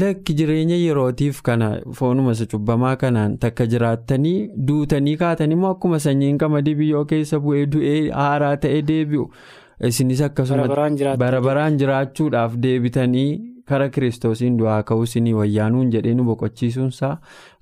Lakki 0.00 0.34
jireenya 0.34 0.76
yerootiif 0.80 1.42
kana 1.46 1.66
foonuma 1.96 2.32
cubbamaa 2.52 2.96
kanaan 2.96 3.38
takka 3.38 3.66
jiraattanii 3.72 4.50
duutanii 4.68 5.16
kaatanii 5.22 5.58
immoo 5.58 5.72
akkuma 5.76 5.98
sanyiin 6.00 6.38
qamadii 6.42 6.74
biyyoo 6.78 7.04
keessa 7.10 7.40
bu'ee 7.46 7.66
du'ee 7.74 7.98
haaraa 8.20 8.56
ta'ee 8.62 8.80
deebi'u 8.90 9.26
isinis 9.88 10.22
akkasuma 10.28 10.66
bara 11.24 11.40
baraan 11.48 11.76
jiraachuudhaaf 11.82 12.56
deebitanii 12.66 13.51
kara 13.70 13.88
kiristoosiin 13.94 14.56
du'aa 14.60 14.82
ka'uu 14.88 15.02
isinii 15.08 15.32
wayyaanuun 15.40 15.90
jedhee 15.94 16.14
nu 16.18 16.24
boqochiisuunsaa 16.28 17.12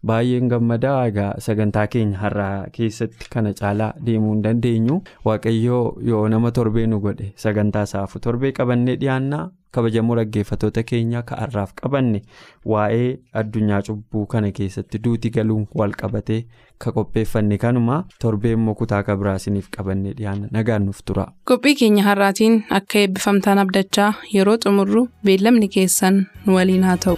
baay'een 0.07 0.49
gammadaa 0.53 0.99
egaa 1.13 1.31
sagantaa 1.47 1.87
keenya 1.95 2.19
har'aa 2.25 2.67
keessatti 2.77 3.29
kana 3.37 3.53
caalaa 3.63 3.93
deemuu 4.07 4.33
hin 4.35 4.43
dandeenyu 4.49 5.01
waaqayyoo 5.31 5.85
yoo 6.11 6.27
nama 6.35 6.51
torbee 6.59 6.87
nu 6.93 7.01
godhe 7.07 7.33
sagantaa 7.47 7.87
saafu 7.95 8.19
torbee 8.27 8.53
qabannee 8.61 8.97
dhiyaannaa. 9.01 9.47
kabajamoo 9.77 10.15
dhaggeeffatoota 10.19 10.83
keenya 10.87 11.21
ka'arraaf 11.27 11.73
qabanne 11.81 12.21
waa'ee 12.73 13.11
addunyaa 13.41 13.79
cubbuu 13.89 14.23
kana 14.33 14.51
keessatti 14.57 14.99
duuti 15.05 15.31
galuun 15.37 15.67
wal 15.81 15.93
qabatee 16.01 16.41
ka 16.85 16.93
qopheeffanne 16.97 17.59
kanuma 17.65 17.99
torbee 18.25 18.53
immoo 18.59 18.75
kutaa 18.81 19.03
kabiraasiniif 19.11 19.69
qabannee 19.77 20.13
dhiyaanna 20.21 20.49
nagaan 20.57 20.85
nuuf 20.91 21.03
tura. 21.11 21.27
qophii 21.51 21.75
keenya 21.83 22.03
har'aatiin 22.09 22.63
akka 22.81 22.99
eebbifamtaan 23.05 23.59
abdachaa 23.65 24.13
yeroo 24.35 24.59
xumurru 24.67 25.05
beellamni 25.31 25.69
keessan 25.77 26.25
nu 26.47 26.55
waliin 26.59 26.83
haa 26.91 26.97
ta'u. 27.07 27.17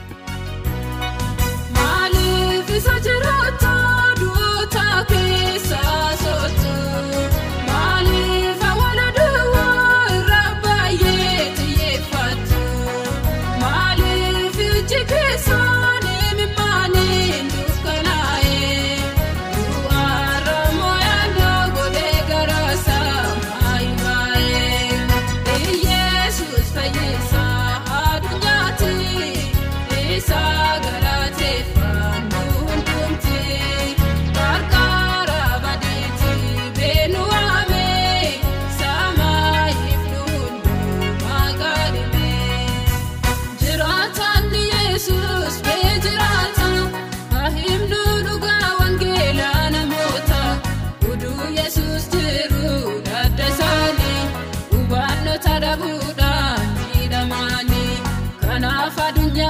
nya 59.32 59.48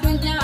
adunya 0.00 0.39